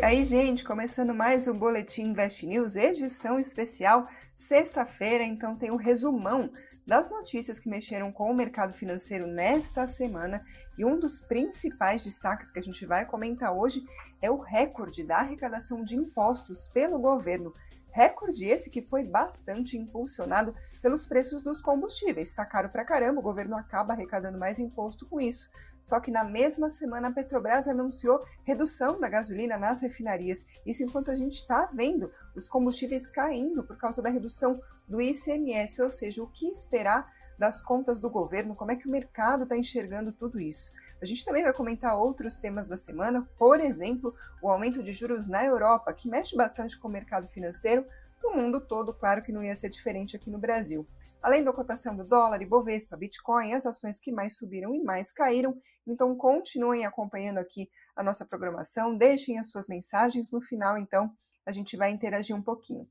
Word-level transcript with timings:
E 0.00 0.02
aí, 0.02 0.24
gente, 0.24 0.64
começando 0.64 1.14
mais 1.14 1.46
um 1.46 1.52
Boletim 1.52 2.04
Invest 2.04 2.46
News, 2.46 2.74
edição 2.74 3.38
especial, 3.38 4.08
sexta-feira, 4.34 5.22
então 5.22 5.54
tem 5.54 5.70
um 5.70 5.76
resumão 5.76 6.50
das 6.86 7.10
notícias 7.10 7.60
que 7.60 7.68
mexeram 7.68 8.10
com 8.10 8.30
o 8.30 8.34
mercado 8.34 8.72
financeiro 8.72 9.26
nesta 9.26 9.86
semana. 9.86 10.42
E 10.78 10.86
um 10.86 10.98
dos 10.98 11.20
principais 11.20 12.02
destaques 12.02 12.50
que 12.50 12.58
a 12.58 12.62
gente 12.62 12.86
vai 12.86 13.04
comentar 13.04 13.54
hoje 13.54 13.84
é 14.22 14.30
o 14.30 14.38
recorde 14.38 15.04
da 15.04 15.18
arrecadação 15.18 15.84
de 15.84 15.96
impostos 15.96 16.66
pelo 16.66 16.98
governo 16.98 17.52
Recorde 17.92 18.44
esse 18.44 18.70
que 18.70 18.82
foi 18.82 19.04
bastante 19.04 19.76
impulsionado 19.76 20.54
pelos 20.80 21.06
preços 21.06 21.42
dos 21.42 21.60
combustíveis. 21.60 22.28
Está 22.28 22.44
caro 22.44 22.68
pra 22.68 22.84
caramba, 22.84 23.20
o 23.20 23.22
governo 23.22 23.56
acaba 23.56 23.92
arrecadando 23.92 24.38
mais 24.38 24.58
imposto 24.58 25.06
com 25.06 25.20
isso. 25.20 25.50
Só 25.80 25.98
que 25.98 26.10
na 26.10 26.22
mesma 26.22 26.68
semana 26.68 27.08
a 27.08 27.12
Petrobras 27.12 27.66
anunciou 27.66 28.20
redução 28.44 29.00
da 29.00 29.08
gasolina 29.08 29.56
nas 29.56 29.80
refinarias. 29.80 30.44
Isso 30.66 30.82
enquanto 30.82 31.10
a 31.10 31.14
gente 31.14 31.34
está 31.34 31.66
vendo 31.72 32.12
os 32.34 32.48
combustíveis 32.48 33.08
caindo 33.08 33.64
por 33.64 33.76
causa 33.76 34.02
da 34.02 34.10
redução 34.10 34.54
do 34.86 35.00
ICMS, 35.00 35.82
ou 35.82 35.90
seja, 35.90 36.22
o 36.22 36.26
que 36.26 36.46
esperar 36.46 37.08
das 37.38 37.62
contas 37.62 37.98
do 37.98 38.10
governo, 38.10 38.54
como 38.54 38.70
é 38.70 38.76
que 38.76 38.86
o 38.86 38.90
mercado 38.90 39.44
está 39.44 39.56
enxergando 39.56 40.12
tudo 40.12 40.38
isso. 40.38 40.72
A 41.00 41.06
gente 41.06 41.24
também 41.24 41.42
vai 41.42 41.54
comentar 41.54 41.96
outros 41.96 42.36
temas 42.36 42.66
da 42.66 42.76
semana, 42.76 43.26
por 43.38 43.60
exemplo, 43.60 44.14
o 44.42 44.50
aumento 44.50 44.82
de 44.82 44.92
juros 44.92 45.26
na 45.26 45.42
Europa, 45.42 45.94
que 45.94 46.06
mexe 46.06 46.36
bastante 46.36 46.78
com 46.78 46.88
o 46.88 46.92
mercado 46.92 47.26
financeiro, 47.26 47.86
no 48.22 48.36
mundo 48.36 48.60
todo, 48.60 48.92
claro 48.92 49.22
que 49.22 49.32
não 49.32 49.42
ia 49.42 49.54
ser 49.54 49.70
diferente 49.70 50.14
aqui 50.14 50.28
no 50.30 50.38
Brasil. 50.38 50.86
Além 51.22 51.44
da 51.44 51.52
cotação 51.52 51.94
do 51.94 52.06
dólar, 52.06 52.40
Ibovespa, 52.40 52.96
Bitcoin, 52.96 53.52
as 53.52 53.66
ações 53.66 54.00
que 54.00 54.10
mais 54.10 54.36
subiram 54.36 54.74
e 54.74 54.82
mais 54.82 55.12
caíram. 55.12 55.54
Então, 55.86 56.16
continuem 56.16 56.86
acompanhando 56.86 57.38
aqui 57.38 57.68
a 57.94 58.02
nossa 58.02 58.24
programação, 58.24 58.96
deixem 58.96 59.38
as 59.38 59.50
suas 59.50 59.68
mensagens. 59.68 60.32
No 60.32 60.40
final, 60.40 60.78
então, 60.78 61.12
a 61.44 61.52
gente 61.52 61.76
vai 61.76 61.90
interagir 61.90 62.34
um 62.34 62.42
pouquinho. 62.42 62.88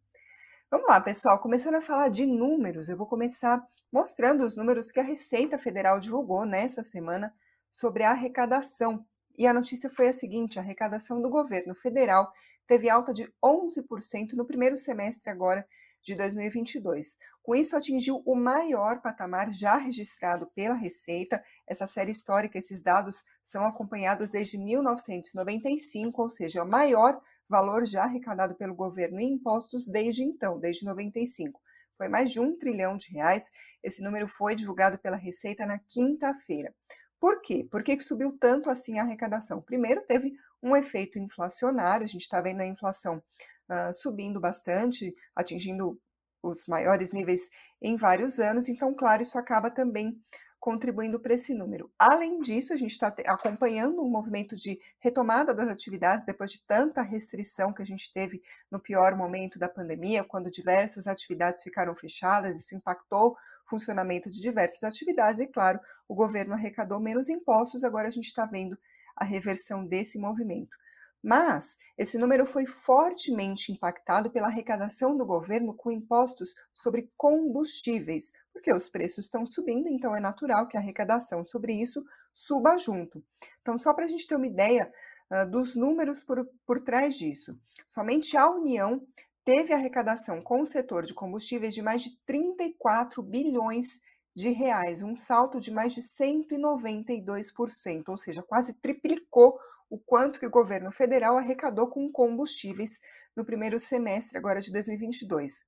Vamos 0.69 0.87
lá, 0.87 1.01
pessoal, 1.01 1.39
começando 1.39 1.75
a 1.75 1.81
falar 1.81 2.09
de 2.09 2.27
números, 2.27 2.89
eu 2.89 2.97
vou 2.97 3.07
começar 3.07 3.59
mostrando 3.91 4.45
os 4.45 4.55
números 4.55 4.91
que 4.91 4.99
a 4.99 5.03
Receita 5.03 5.57
Federal 5.57 5.99
divulgou 5.99 6.45
nessa 6.45 6.83
semana 6.83 7.33
sobre 7.71 8.03
a 8.03 8.11
arrecadação. 8.11 9.03
E 9.35 9.47
a 9.47 9.53
notícia 9.53 9.89
foi 9.89 10.09
a 10.09 10.13
seguinte: 10.13 10.59
a 10.59 10.61
arrecadação 10.61 11.19
do 11.19 11.29
governo 11.29 11.73
federal 11.73 12.31
teve 12.67 12.87
alta 12.87 13.11
de 13.11 13.33
11% 13.43 14.33
no 14.33 14.45
primeiro 14.45 14.77
semestre 14.77 15.31
agora 15.31 15.65
de 16.03 16.15
2022. 16.15 17.17
Com 17.41 17.55
isso, 17.55 17.75
atingiu 17.75 18.21
o 18.25 18.35
maior 18.35 19.01
patamar 19.01 19.51
já 19.51 19.77
registrado 19.77 20.47
pela 20.55 20.75
Receita. 20.75 21.41
Essa 21.67 21.87
série 21.87 22.11
histórica, 22.11 22.57
esses 22.57 22.81
dados 22.81 23.23
são 23.41 23.63
acompanhados 23.65 24.29
desde 24.29 24.57
1995, 24.57 26.21
ou 26.21 26.29
seja, 26.29 26.59
é 26.59 26.63
o 26.63 26.67
maior 26.67 27.19
valor 27.47 27.85
já 27.85 28.03
arrecadado 28.03 28.55
pelo 28.55 28.75
governo 28.75 29.19
em 29.19 29.33
impostos 29.33 29.87
desde 29.87 30.23
então, 30.23 30.59
desde 30.59 30.85
95. 30.85 31.59
Foi 31.97 32.07
mais 32.07 32.31
de 32.31 32.39
um 32.39 32.57
trilhão 32.57 32.95
de 32.95 33.11
reais. 33.11 33.49
Esse 33.83 34.01
número 34.01 34.27
foi 34.27 34.55
divulgado 34.55 34.97
pela 34.99 35.17
Receita 35.17 35.65
na 35.65 35.77
quinta-feira. 35.77 36.73
Por 37.19 37.41
quê? 37.41 37.67
Por 37.69 37.83
que, 37.83 37.97
que 37.97 38.03
subiu 38.03 38.37
tanto 38.39 38.69
assim 38.69 38.97
a 38.97 39.03
arrecadação? 39.03 39.61
Primeiro, 39.61 40.01
teve 40.05 40.33
um 40.63 40.75
efeito 40.75 41.19
inflacionário, 41.19 42.05
a 42.05 42.07
gente 42.07 42.21
está 42.21 42.41
vendo 42.41 42.61
a 42.61 42.65
inflação 42.65 43.21
uh, 43.69 43.93
subindo 43.93 44.39
bastante, 44.39 45.13
atingindo 45.35 45.99
os 46.41 46.65
maiores 46.67 47.11
níveis 47.11 47.49
em 47.81 47.95
vários 47.95 48.39
anos, 48.39 48.69
então, 48.69 48.93
claro, 48.95 49.21
isso 49.21 49.37
acaba 49.37 49.69
também 49.69 50.17
contribuindo 50.59 51.19
para 51.19 51.33
esse 51.33 51.53
número. 51.53 51.89
Além 51.97 52.39
disso, 52.41 52.73
a 52.73 52.75
gente 52.75 52.91
está 52.91 53.07
acompanhando 53.27 54.03
um 54.03 54.09
movimento 54.09 54.55
de 54.57 54.77
retomada 54.99 55.53
das 55.53 55.69
atividades 55.69 56.25
depois 56.25 56.51
de 56.51 56.61
tanta 56.65 57.01
restrição 57.01 57.73
que 57.73 57.81
a 57.81 57.85
gente 57.85 58.11
teve 58.11 58.41
no 58.69 58.79
pior 58.79 59.15
momento 59.15 59.57
da 59.57 59.69
pandemia, 59.69 60.23
quando 60.23 60.51
diversas 60.51 61.07
atividades 61.07 61.63
ficaram 61.63 61.95
fechadas, 61.95 62.57
isso 62.57 62.75
impactou 62.75 63.31
o 63.31 63.69
funcionamento 63.69 64.29
de 64.29 64.41
diversas 64.41 64.83
atividades 64.83 65.39
e, 65.39 65.47
claro, 65.47 65.79
o 66.07 66.13
governo 66.13 66.53
arrecadou 66.53 66.99
menos 66.99 67.29
impostos, 67.29 67.83
agora 67.83 68.09
a 68.09 68.11
gente 68.11 68.25
está 68.25 68.45
vendo 68.45 68.77
a 69.15 69.23
reversão 69.23 69.85
desse 69.85 70.19
movimento. 70.19 70.75
Mas 71.21 71.75
esse 71.97 72.17
número 72.17 72.45
foi 72.45 72.65
fortemente 72.65 73.71
impactado 73.71 74.31
pela 74.31 74.47
arrecadação 74.47 75.17
do 75.17 75.25
governo 75.25 75.75
com 75.75 75.91
impostos 75.91 76.55
sobre 76.73 77.11
combustíveis, 77.17 78.31
porque 78.53 78.73
os 78.73 78.87
preços 78.87 79.25
estão 79.25 79.45
subindo, 79.45 79.89
então 79.89 80.15
é 80.15 80.19
natural 80.19 80.67
que 80.67 80.77
a 80.77 80.79
arrecadação 80.79 81.43
sobre 81.43 81.73
isso 81.73 82.03
suba 82.33 82.77
junto. 82.77 83.23
Então, 83.61 83.77
só 83.77 83.93
para 83.93 84.05
a 84.05 84.07
gente 84.07 84.25
ter 84.25 84.35
uma 84.35 84.47
ideia 84.47 84.91
uh, 85.31 85.49
dos 85.49 85.75
números 85.75 86.23
por, 86.23 86.49
por 86.65 86.79
trás 86.79 87.15
disso, 87.15 87.57
somente 87.85 88.37
a 88.37 88.49
União 88.49 89.05
teve 89.43 89.73
arrecadação 89.73 90.41
com 90.41 90.61
o 90.61 90.65
setor 90.65 91.05
de 91.05 91.13
combustíveis 91.13 91.73
de 91.73 91.81
mais 91.81 92.03
de 92.03 92.17
34 92.25 93.21
bilhões 93.21 93.99
de 94.35 94.49
reais, 94.51 95.01
um 95.01 95.15
salto 95.15 95.59
de 95.59 95.71
mais 95.71 95.93
de 95.93 96.01
192%, 96.01 98.03
ou 98.07 98.17
seja, 98.17 98.41
quase 98.41 98.73
triplicou 98.73 99.59
o 99.89 99.97
quanto 99.97 100.39
que 100.39 100.45
o 100.45 100.51
governo 100.51 100.91
federal 100.91 101.37
arrecadou 101.37 101.89
com 101.89 102.07
combustíveis 102.11 102.99
no 103.35 103.43
primeiro 103.43 103.79
semestre 103.79 104.37
agora 104.37 104.61
de 104.61 104.71
2022. 104.71 105.61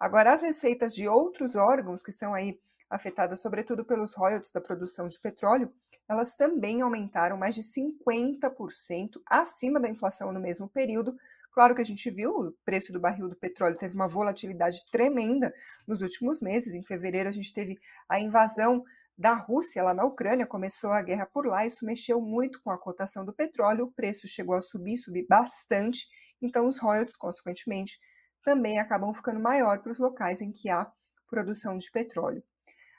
Agora, 0.00 0.32
as 0.32 0.42
receitas 0.42 0.94
de 0.94 1.08
outros 1.08 1.56
órgãos 1.56 2.02
que 2.02 2.12
são 2.12 2.32
aí 2.32 2.58
afetadas 2.88 3.40
sobretudo 3.40 3.84
pelos 3.84 4.14
royalties 4.14 4.50
da 4.50 4.60
produção 4.60 5.08
de 5.08 5.20
petróleo, 5.20 5.72
elas 6.08 6.36
também 6.36 6.80
aumentaram 6.80 7.36
mais 7.36 7.54
de 7.54 7.62
50% 7.62 9.20
acima 9.26 9.78
da 9.78 9.90
inflação 9.90 10.32
no 10.32 10.40
mesmo 10.40 10.68
período. 10.68 11.14
Claro 11.52 11.74
que 11.74 11.82
a 11.82 11.84
gente 11.84 12.10
viu 12.10 12.30
o 12.30 12.52
preço 12.64 12.92
do 12.92 13.00
barril 13.00 13.28
do 13.28 13.36
petróleo 13.36 13.76
teve 13.76 13.94
uma 13.94 14.08
volatilidade 14.08 14.78
tremenda 14.90 15.52
nos 15.86 16.00
últimos 16.00 16.40
meses. 16.40 16.74
Em 16.74 16.82
fevereiro 16.82 17.28
a 17.28 17.32
gente 17.32 17.52
teve 17.52 17.78
a 18.08 18.18
invasão 18.18 18.82
da 19.18 19.34
Rússia 19.34 19.82
lá 19.82 19.92
na 19.92 20.04
Ucrânia, 20.04 20.46
começou 20.46 20.92
a 20.92 21.02
guerra 21.02 21.26
por 21.26 21.44
lá, 21.44 21.66
isso 21.66 21.84
mexeu 21.84 22.20
muito 22.20 22.62
com 22.62 22.70
a 22.70 22.78
cotação 22.78 23.24
do 23.24 23.34
petróleo, 23.34 23.86
o 23.86 23.92
preço 23.92 24.28
chegou 24.28 24.54
a 24.54 24.62
subir, 24.62 24.96
subir 24.96 25.26
bastante, 25.28 26.06
então 26.40 26.68
os 26.68 26.78
royalties, 26.78 27.16
consequentemente, 27.16 27.98
também 28.44 28.78
acabam 28.78 29.12
ficando 29.12 29.40
maior 29.40 29.80
para 29.80 29.90
os 29.90 29.98
locais 29.98 30.40
em 30.40 30.52
que 30.52 30.70
há 30.70 30.88
produção 31.28 31.76
de 31.76 31.90
petróleo. 31.90 32.44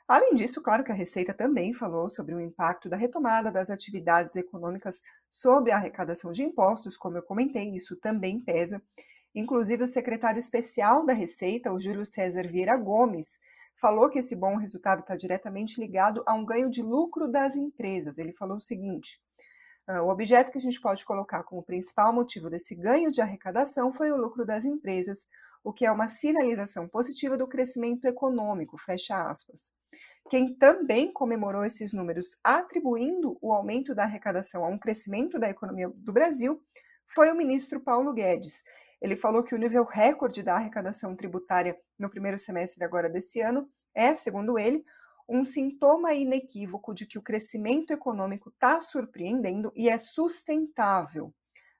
Além 0.05 0.35
disso, 0.35 0.61
claro 0.61 0.83
que 0.83 0.91
a 0.91 0.95
Receita 0.95 1.33
também 1.33 1.71
falou 1.71 2.09
sobre 2.09 2.35
o 2.35 2.39
impacto 2.41 2.89
da 2.89 2.97
retomada 2.97 3.49
das 3.49 3.69
atividades 3.69 4.35
econômicas 4.35 5.01
sobre 5.29 5.71
a 5.71 5.77
arrecadação 5.77 6.31
de 6.31 6.43
impostos, 6.43 6.97
como 6.97 7.17
eu 7.17 7.23
comentei, 7.23 7.73
isso 7.73 7.95
também 7.95 8.43
pesa. 8.43 8.81
Inclusive, 9.33 9.83
o 9.83 9.87
secretário 9.87 10.39
especial 10.39 11.05
da 11.05 11.13
Receita, 11.13 11.71
o 11.71 11.79
Júlio 11.79 12.03
César 12.03 12.45
Vieira 12.47 12.75
Gomes, 12.75 13.39
falou 13.79 14.09
que 14.09 14.19
esse 14.19 14.35
bom 14.35 14.57
resultado 14.57 14.99
está 14.99 15.15
diretamente 15.15 15.79
ligado 15.79 16.23
a 16.25 16.33
um 16.33 16.45
ganho 16.45 16.69
de 16.69 16.81
lucro 16.81 17.27
das 17.27 17.55
empresas. 17.55 18.17
Ele 18.17 18.33
falou 18.33 18.57
o 18.57 18.61
seguinte: 18.61 19.19
ah, 19.87 20.03
o 20.03 20.09
objeto 20.09 20.51
que 20.51 20.57
a 20.57 20.61
gente 20.61 20.79
pode 20.79 21.03
colocar 21.03 21.43
como 21.43 21.63
principal 21.63 22.13
motivo 22.13 22.47
desse 22.47 22.75
ganho 22.75 23.11
de 23.11 23.21
arrecadação 23.21 23.91
foi 23.91 24.11
o 24.11 24.17
lucro 24.17 24.45
das 24.45 24.63
empresas, 24.63 25.27
o 25.63 25.73
que 25.73 25.83
é 25.83 25.91
uma 25.91 26.07
sinalização 26.07 26.87
positiva 26.87 27.35
do 27.35 27.47
crescimento 27.47 28.05
econômico, 28.05 28.77
fecha 28.77 29.27
aspas. 29.27 29.73
Quem 30.29 30.53
também 30.53 31.11
comemorou 31.11 31.65
esses 31.65 31.91
números 31.91 32.37
atribuindo 32.43 33.35
o 33.41 33.51
aumento 33.51 33.95
da 33.95 34.03
arrecadação 34.03 34.63
a 34.63 34.67
um 34.67 34.77
crescimento 34.77 35.39
da 35.39 35.49
economia 35.49 35.89
do 35.89 36.13
Brasil 36.13 36.61
foi 37.03 37.31
o 37.31 37.35
ministro 37.35 37.79
Paulo 37.79 38.13
Guedes. 38.13 38.61
Ele 39.01 39.15
falou 39.15 39.43
que 39.43 39.55
o 39.55 39.57
nível 39.57 39.83
recorde 39.83 40.43
da 40.43 40.55
arrecadação 40.55 41.15
tributária 41.15 41.77
no 41.97 42.09
primeiro 42.09 42.37
semestre 42.37 42.83
agora 42.83 43.09
desse 43.09 43.39
ano 43.39 43.69
é, 43.95 44.13
segundo 44.15 44.57
ele, 44.57 44.83
um 45.27 45.43
sintoma 45.43 46.13
inequívoco 46.13 46.93
de 46.93 47.05
que 47.05 47.17
o 47.17 47.21
crescimento 47.21 47.91
econômico 47.91 48.49
está 48.49 48.81
surpreendendo 48.81 49.71
e 49.75 49.89
é 49.89 49.97
sustentável. 49.97 51.33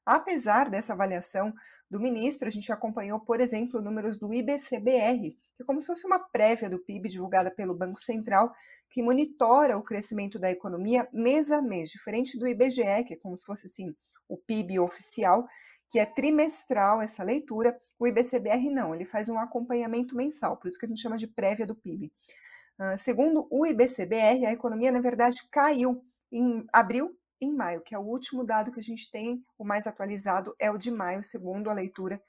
Apesar 0.05 0.69
dessa 0.69 0.93
avaliação 0.93 1.53
do 1.89 1.99
ministro, 1.99 2.47
a 2.47 2.51
gente 2.51 2.71
acompanhou, 2.71 3.19
por 3.19 3.39
exemplo, 3.39 3.81
números 3.81 4.17
do 4.17 4.33
IBCBR, 4.33 5.37
que 5.55 5.63
é 5.63 5.65
como 5.65 5.81
se 5.81 5.87
fosse 5.87 6.05
uma 6.05 6.19
prévia 6.19 6.69
do 6.69 6.79
PIB 6.79 7.09
divulgada 7.09 7.51
pelo 7.51 7.75
Banco 7.75 7.99
Central, 7.99 8.51
que 8.89 9.03
monitora 9.03 9.77
o 9.77 9.83
crescimento 9.83 10.39
da 10.39 10.49
economia 10.51 11.07
mês 11.11 11.51
a 11.51 11.61
mês, 11.61 11.89
diferente 11.89 12.37
do 12.37 12.47
IBGE, 12.47 13.03
que 13.05 13.13
é 13.13 13.17
como 13.17 13.37
se 13.37 13.45
fosse 13.45 13.65
assim 13.67 13.93
o 14.27 14.37
PIB 14.37 14.79
oficial, 14.79 15.47
que 15.89 15.99
é 15.99 16.05
trimestral 16.05 17.01
essa 17.01 17.23
leitura, 17.23 17.79
o 17.97 18.07
IBCBR 18.07 18.69
não, 18.69 18.93
ele 18.93 19.05
faz 19.05 19.27
um 19.27 19.37
acompanhamento 19.37 20.15
mensal, 20.15 20.55
por 20.57 20.67
isso 20.67 20.79
que 20.79 20.85
a 20.85 20.89
gente 20.89 21.01
chama 21.01 21.17
de 21.17 21.27
prévia 21.27 21.65
do 21.65 21.75
PIB. 21.75 22.11
Uh, 22.79 22.97
segundo 22.97 23.47
o 23.51 23.65
IBCBR, 23.65 24.45
a 24.45 24.53
economia, 24.53 24.91
na 24.91 25.01
verdade, 25.01 25.43
caiu 25.51 26.01
em 26.31 26.65
abril 26.71 27.17
em 27.41 27.53
maio, 27.53 27.81
que 27.81 27.95
é 27.95 27.99
o 27.99 28.03
último 28.03 28.43
dado 28.43 28.71
que 28.71 28.79
a 28.79 28.83
gente 28.83 29.09
tem, 29.09 29.43
o 29.57 29.65
mais 29.65 29.87
atualizado 29.87 30.55
é 30.59 30.69
o 30.69 30.77
de 30.77 30.91
maio, 30.91 31.23
segundo 31.23 31.69
a 31.69 31.73
leitura 31.73 32.21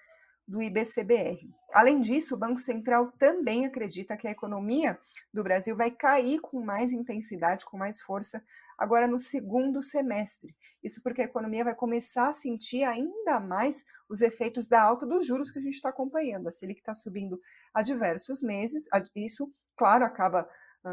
do 0.51 0.61
IBCBR. 0.61 1.49
Além 1.73 2.01
disso, 2.01 2.35
o 2.35 2.39
Banco 2.39 2.59
Central 2.59 3.13
também 3.13 3.65
acredita 3.65 4.17
que 4.17 4.27
a 4.27 4.33
economia 4.33 4.99
do 5.33 5.45
Brasil 5.45 5.77
vai 5.77 5.93
cair 5.93 6.41
com 6.41 6.61
mais 6.61 6.91
intensidade, 6.91 7.65
com 7.65 7.77
mais 7.77 8.01
força, 8.01 8.43
agora 8.77 9.07
no 9.07 9.21
segundo 9.21 9.81
semestre. 9.81 10.53
Isso 10.83 11.01
porque 11.03 11.23
a 11.23 11.27
economia 11.27 11.63
vai 11.63 11.77
começar 11.77 12.31
a 12.31 12.33
sentir 12.33 12.83
ainda 12.83 13.39
mais 13.39 13.85
os 14.09 14.23
efeitos 14.23 14.67
da 14.67 14.83
alta 14.83 15.07
dos 15.07 15.25
juros 15.25 15.53
que 15.53 15.61
a 15.61 15.63
gente 15.63 15.75
está 15.75 15.91
acompanhando. 15.91 16.49
A 16.49 16.51
Selic 16.51 16.81
está 16.81 16.97
subindo 16.97 17.41
há 17.73 17.81
diversos 17.81 18.43
meses, 18.43 18.89
isso, 19.15 19.53
claro, 19.77 20.05
acaba 20.05 20.49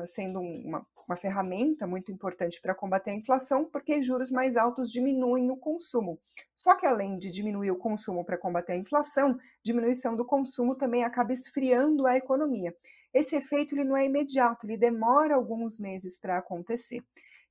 sendo 0.05 0.39
uma 0.39 0.85
uma 1.07 1.15
ferramenta 1.15 1.87
muito 1.87 2.11
importante 2.11 2.59
para 2.61 2.75
combater 2.75 3.11
a 3.11 3.15
inflação, 3.15 3.63
porque 3.65 4.01
juros 4.01 4.31
mais 4.31 4.57
altos 4.57 4.91
diminuem 4.91 5.49
o 5.49 5.55
consumo. 5.55 6.19
Só 6.53 6.75
que 6.75 6.85
além 6.85 7.17
de 7.17 7.31
diminuir 7.31 7.71
o 7.71 7.77
consumo 7.77 8.25
para 8.25 8.37
combater 8.37 8.73
a 8.73 8.77
inflação, 8.77 9.37
diminuição 9.63 10.15
do 10.15 10.25
consumo 10.25 10.75
também 10.75 11.03
acaba 11.03 11.31
esfriando 11.31 12.05
a 12.05 12.17
economia. 12.17 12.75
Esse 13.13 13.35
efeito 13.35 13.73
ele 13.73 13.85
não 13.85 13.95
é 13.95 14.05
imediato, 14.05 14.65
ele 14.65 14.77
demora 14.77 15.35
alguns 15.35 15.79
meses 15.79 16.19
para 16.19 16.37
acontecer. 16.37 17.01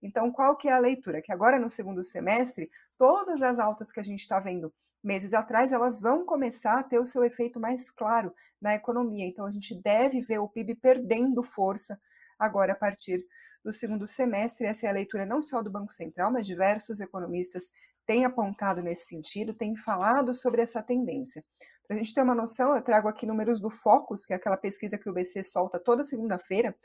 Então, 0.03 0.31
qual 0.31 0.57
que 0.57 0.69
é 0.69 0.73
a 0.73 0.79
leitura? 0.79 1.23
Que 1.23 1.33
agora 1.33 1.59
no 1.59 1.71
segundo 1.71 2.05
semestre, 2.05 2.71
todas 2.99 3.43
as 3.43 3.59
altas 3.59 3.91
que 3.91 3.99
a 3.99 4.03
gente 4.03 4.21
está 4.21 4.39
vendo 4.39 4.73
meses 5.07 5.33
atrás, 5.33 5.73
elas 5.73 6.01
vão 6.01 6.27
começar 6.27 6.79
a 6.79 6.83
ter 6.83 6.99
o 6.99 7.07
seu 7.07 7.25
efeito 7.25 7.61
mais 7.61 7.91
claro 7.91 8.35
na 8.61 8.75
economia. 8.75 9.27
Então, 9.27 9.47
a 9.47 9.51
gente 9.51 9.81
deve 9.81 10.21
ver 10.21 10.39
o 10.39 10.49
PIB 10.49 10.75
perdendo 10.75 11.43
força 11.43 11.99
agora 12.39 12.73
a 12.73 12.77
partir 12.77 13.25
do 13.65 13.73
segundo 13.73 14.07
semestre. 14.09 14.67
Essa 14.67 14.87
é 14.87 14.91
a 14.91 14.93
leitura 14.93 15.25
não 15.25 15.41
só 15.41 15.63
do 15.63 15.71
Banco 15.71 15.93
Central, 15.93 16.33
mas 16.33 16.47
diversos 16.47 17.01
economistas 17.01 17.73
têm 18.05 18.25
apontado 18.25 18.83
nesse 18.83 19.07
sentido, 19.07 19.55
têm 19.55 19.75
falado 19.77 20.35
sobre 20.35 20.61
essa 20.61 20.83
tendência. 20.83 21.45
Para 21.87 21.97
a 21.97 21.99
gente 21.99 22.13
ter 22.13 22.23
uma 22.23 22.35
noção, 22.35 22.75
eu 22.75 22.83
trago 22.83 23.09
aqui 23.09 23.27
números 23.27 23.61
do 23.61 23.71
Focus, 23.71 24.27
que 24.27 24.33
é 24.33 24.37
aquela 24.37 24.57
pesquisa 24.57 24.99
que 24.99 25.09
o 25.09 25.13
BC 25.13 25.43
solta 25.45 25.79
toda 25.79 26.03
segunda-feira, 26.03 26.77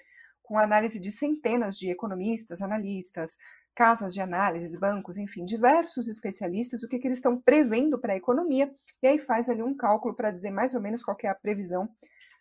com 0.44 0.60
análise 0.60 1.00
de 1.00 1.12
centenas 1.12 1.78
de 1.78 1.90
economistas, 1.90 2.62
analistas, 2.62 3.38
casas 3.76 4.14
de 4.14 4.22
análise, 4.22 4.80
bancos, 4.80 5.18
enfim, 5.18 5.46
diversos 5.46 6.08
especialistas, 6.08 6.84
o 6.84 6.88
que, 6.88 7.00
que 7.00 7.08
eles 7.08 7.18
estão 7.18 7.40
prevendo 7.40 8.00
para 8.00 8.14
a 8.14 8.18
economia, 8.18 8.74
e 9.02 9.08
aí 9.08 9.18
faz 9.18 9.50
ali 9.50 9.64
um 9.64 9.76
cálculo 9.76 10.16
para 10.16 10.32
dizer 10.32 10.52
mais 10.52 10.74
ou 10.74 10.82
menos 10.82 11.04
qual 11.04 11.18
é 11.24 11.28
a 11.28 11.36
previsão 11.36 11.90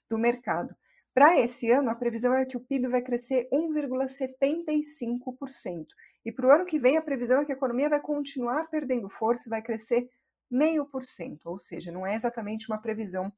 do 0.09 0.19
mercado. 0.19 0.75
Para 1.13 1.39
esse 1.39 1.71
ano, 1.71 1.91
a 1.91 1.95
previsão 1.95 2.33
é 2.35 2.47
que 2.47 2.57
o 2.57 2.61
PIB 2.61 2.89
vai 2.89 3.03
crescer 3.03 3.49
1,75%. 3.53 5.87
E 6.25 6.31
para 6.31 6.47
o 6.47 6.51
ano 6.51 6.65
que 6.65 6.79
vem, 6.79 6.97
a 6.97 7.03
previsão 7.03 7.41
é 7.41 7.45
que 7.45 7.53
a 7.53 7.57
economia 7.57 7.89
vai 7.89 8.01
continuar 8.01 8.69
perdendo 8.69 9.09
força 9.09 9.49
e 9.49 9.51
vai 9.51 9.61
crescer 9.61 10.09
0,5%. 10.53 11.41
Ou 11.45 11.59
seja, 11.59 11.91
não 11.91 12.07
é 12.07 12.15
exatamente 12.15 12.69
uma 12.69 12.81
previsão 12.81 13.33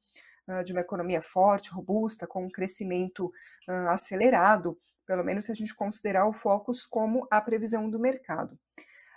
uh, 0.47 0.63
de 0.63 0.71
uma 0.71 0.81
economia 0.81 1.21
forte, 1.21 1.71
robusta, 1.71 2.27
com 2.27 2.45
um 2.45 2.49
crescimento 2.49 3.25
uh, 3.67 3.89
acelerado, 3.89 4.77
pelo 5.05 5.23
menos 5.23 5.45
se 5.45 5.51
a 5.51 5.55
gente 5.55 5.75
considerar 5.75 6.27
o 6.27 6.33
Focus 6.33 6.85
como 6.85 7.27
a 7.31 7.41
previsão 7.41 7.89
do 7.89 7.99
mercado. 7.99 8.57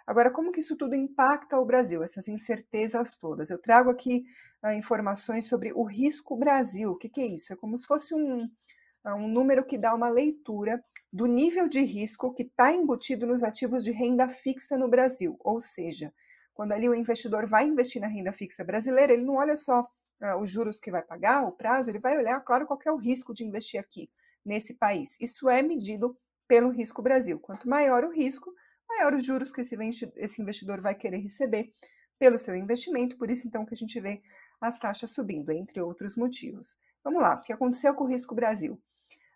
Agora, 0.06 0.30
como 0.30 0.52
que 0.52 0.60
isso 0.60 0.76
tudo 0.76 0.94
impacta 0.94 1.58
o 1.58 1.64
Brasil, 1.64 2.02
essas 2.02 2.28
incertezas 2.28 3.18
todas? 3.18 3.50
Eu 3.50 3.60
trago 3.60 3.90
aqui 3.90 4.24
uh, 4.64 4.70
informações 4.70 5.48
sobre 5.48 5.72
o 5.72 5.82
risco 5.82 6.36
Brasil. 6.36 6.92
O 6.92 6.96
que, 6.96 7.08
que 7.08 7.20
é 7.20 7.26
isso? 7.26 7.52
É 7.52 7.56
como 7.56 7.76
se 7.76 7.86
fosse 7.86 8.14
um, 8.14 8.44
uh, 8.44 9.14
um 9.16 9.26
número 9.26 9.64
que 9.64 9.76
dá 9.76 9.92
uma 9.92 10.08
leitura 10.08 10.80
do 11.12 11.26
nível 11.26 11.68
de 11.68 11.80
risco 11.80 12.32
que 12.32 12.44
está 12.44 12.72
embutido 12.72 13.26
nos 13.26 13.42
ativos 13.42 13.82
de 13.82 13.90
renda 13.90 14.28
fixa 14.28 14.78
no 14.78 14.88
Brasil. 14.88 15.36
Ou 15.40 15.60
seja, 15.60 16.12
quando 16.54 16.70
ali 16.70 16.88
o 16.88 16.94
investidor 16.94 17.44
vai 17.48 17.64
investir 17.64 18.00
na 18.00 18.06
renda 18.06 18.32
fixa 18.32 18.62
brasileira, 18.62 19.12
ele 19.12 19.24
não 19.24 19.34
olha 19.34 19.56
só 19.56 19.80
uh, 19.80 20.38
os 20.38 20.48
juros 20.48 20.78
que 20.78 20.90
vai 20.90 21.02
pagar, 21.02 21.48
o 21.48 21.52
prazo, 21.52 21.90
ele 21.90 21.98
vai 21.98 22.16
olhar, 22.16 22.40
claro, 22.42 22.64
qual 22.64 22.78
é 22.86 22.92
o 22.92 22.96
risco 22.96 23.34
de 23.34 23.44
investir 23.44 23.80
aqui 23.80 24.08
nesse 24.46 24.74
país. 24.74 25.16
Isso 25.20 25.48
é 25.48 25.62
medido 25.62 26.16
pelo 26.48 26.70
risco 26.70 27.02
Brasil. 27.02 27.38
Quanto 27.40 27.68
maior 27.68 28.04
o 28.04 28.12
risco, 28.12 28.52
maior 28.88 29.12
os 29.12 29.24
juros 29.24 29.52
que 29.52 29.60
esse 29.60 30.40
investidor 30.40 30.80
vai 30.80 30.94
querer 30.94 31.18
receber 31.18 31.72
pelo 32.18 32.38
seu 32.38 32.54
investimento, 32.54 33.18
por 33.18 33.30
isso 33.30 33.46
então 33.46 33.66
que 33.66 33.74
a 33.74 33.76
gente 33.76 34.00
vê 34.00 34.22
as 34.60 34.78
taxas 34.78 35.10
subindo, 35.10 35.50
entre 35.52 35.80
outros 35.80 36.16
motivos. 36.16 36.78
Vamos 37.04 37.20
lá, 37.20 37.34
o 37.34 37.42
que 37.42 37.52
aconteceu 37.52 37.94
com 37.94 38.04
o 38.04 38.08
risco 38.08 38.34
Brasil? 38.34 38.80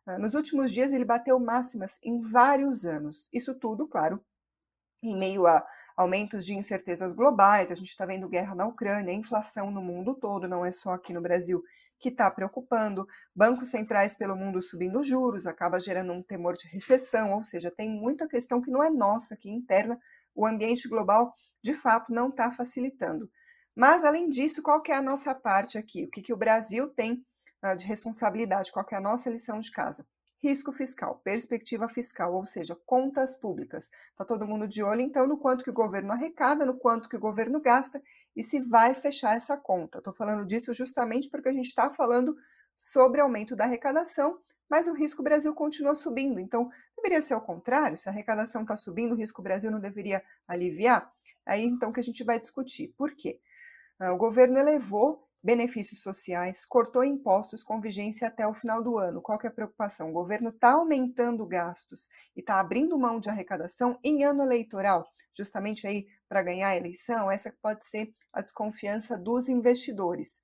Ah, 0.06 0.18
nos 0.18 0.34
últimos 0.34 0.72
dias 0.72 0.92
ele 0.92 1.04
bateu 1.04 1.38
máximas 1.38 1.98
em 2.02 2.20
vários 2.20 2.86
anos. 2.86 3.28
Isso 3.32 3.54
tudo, 3.54 3.86
claro, 3.86 4.24
em 5.02 5.16
meio 5.18 5.46
a 5.46 5.66
aumentos 5.96 6.46
de 6.46 6.54
incertezas 6.54 7.12
globais, 7.12 7.70
a 7.70 7.74
gente 7.74 7.88
está 7.88 8.06
vendo 8.06 8.28
guerra 8.28 8.54
na 8.54 8.66
Ucrânia, 8.66 9.12
inflação 9.12 9.70
no 9.70 9.82
mundo 9.82 10.14
todo, 10.14 10.48
não 10.48 10.64
é 10.64 10.72
só 10.72 10.90
aqui 10.90 11.12
no 11.12 11.20
Brasil 11.20 11.62
que 12.00 12.08
está 12.08 12.30
preocupando, 12.30 13.06
bancos 13.34 13.70
centrais 13.70 14.16
pelo 14.16 14.34
mundo 14.34 14.62
subindo 14.62 15.04
juros, 15.04 15.46
acaba 15.46 15.78
gerando 15.78 16.12
um 16.12 16.22
temor 16.22 16.56
de 16.56 16.66
recessão, 16.68 17.34
ou 17.34 17.44
seja, 17.44 17.70
tem 17.70 17.90
muita 17.90 18.26
questão 18.26 18.60
que 18.60 18.70
não 18.70 18.82
é 18.82 18.88
nossa 18.88 19.34
aqui 19.34 19.50
interna, 19.50 19.98
o 20.34 20.46
ambiente 20.46 20.88
global 20.88 21.32
de 21.62 21.74
fato 21.74 22.12
não 22.12 22.30
está 22.30 22.50
facilitando. 22.50 23.30
Mas, 23.76 24.04
além 24.04 24.28
disso, 24.28 24.62
qual 24.62 24.82
que 24.82 24.90
é 24.90 24.96
a 24.96 25.02
nossa 25.02 25.34
parte 25.34 25.78
aqui? 25.78 26.04
O 26.04 26.10
que, 26.10 26.22
que 26.22 26.32
o 26.32 26.36
Brasil 26.36 26.88
tem 26.88 27.24
uh, 27.64 27.76
de 27.76 27.86
responsabilidade? 27.86 28.72
Qual 28.72 28.84
que 28.84 28.94
é 28.94 28.98
a 28.98 29.00
nossa 29.00 29.30
lição 29.30 29.58
de 29.58 29.70
casa? 29.70 30.06
Risco 30.42 30.72
fiscal, 30.72 31.20
perspectiva 31.22 31.88
fiscal, 31.88 32.34
ou 32.34 32.46
seja, 32.46 32.74
contas 32.86 33.36
públicas. 33.36 33.90
Está 34.10 34.24
todo 34.24 34.46
mundo 34.46 34.66
de 34.66 34.82
olho, 34.82 35.02
então, 35.02 35.26
no 35.26 35.38
quanto 35.38 35.62
que 35.62 35.70
o 35.70 35.74
governo 35.74 36.12
arrecada, 36.12 36.64
no 36.64 36.78
quanto 36.78 37.08
que 37.08 37.16
o 37.16 37.20
governo 37.20 37.60
gasta 37.60 38.02
e 38.34 38.42
se 38.42 38.60
vai 38.60 38.94
fechar 38.94 39.36
essa 39.36 39.56
conta. 39.56 39.98
Estou 39.98 40.14
falando 40.14 40.46
disso 40.46 40.72
justamente 40.72 41.28
porque 41.28 41.50
a 41.50 41.52
gente 41.52 41.66
está 41.66 41.90
falando 41.90 42.34
sobre 42.74 43.20
aumento 43.20 43.54
da 43.54 43.64
arrecadação, 43.64 44.38
mas 44.68 44.86
o 44.86 44.94
risco 44.94 45.22
Brasil 45.22 45.52
continua 45.54 45.94
subindo. 45.94 46.40
Então, 46.40 46.70
deveria 46.96 47.20
ser 47.20 47.34
ao 47.34 47.42
contrário, 47.42 47.96
se 47.96 48.08
a 48.08 48.12
arrecadação 48.12 48.62
está 48.62 48.76
subindo, 48.76 49.12
o 49.12 49.18
risco 49.18 49.42
Brasil 49.42 49.70
não 49.70 49.80
deveria 49.80 50.22
aliviar? 50.48 51.12
Aí, 51.44 51.64
então, 51.64 51.92
que 51.92 52.00
a 52.00 52.02
gente 52.02 52.24
vai 52.24 52.38
discutir. 52.38 52.94
Por 52.96 53.14
quê? 53.14 53.40
Ah, 53.98 54.12
o 54.14 54.16
governo 54.16 54.58
elevou 54.58 55.28
benefícios 55.42 56.02
sociais, 56.02 56.66
cortou 56.66 57.02
impostos 57.02 57.64
com 57.64 57.80
vigência 57.80 58.28
até 58.28 58.46
o 58.46 58.54
final 58.54 58.82
do 58.82 58.98
ano. 58.98 59.22
Qual 59.22 59.38
que 59.38 59.46
é 59.46 59.50
a 59.50 59.52
preocupação? 59.52 60.10
O 60.10 60.12
governo 60.12 60.50
está 60.50 60.72
aumentando 60.72 61.46
gastos 61.46 62.08
e 62.36 62.40
está 62.40 62.60
abrindo 62.60 62.98
mão 62.98 63.18
de 63.18 63.28
arrecadação 63.28 63.98
em 64.04 64.24
ano 64.24 64.42
eleitoral, 64.42 65.10
justamente 65.32 65.86
aí 65.86 66.06
para 66.28 66.42
ganhar 66.42 66.68
a 66.68 66.76
eleição. 66.76 67.30
Essa 67.30 67.54
pode 67.62 67.84
ser 67.84 68.14
a 68.32 68.40
desconfiança 68.40 69.18
dos 69.18 69.48
investidores. 69.48 70.42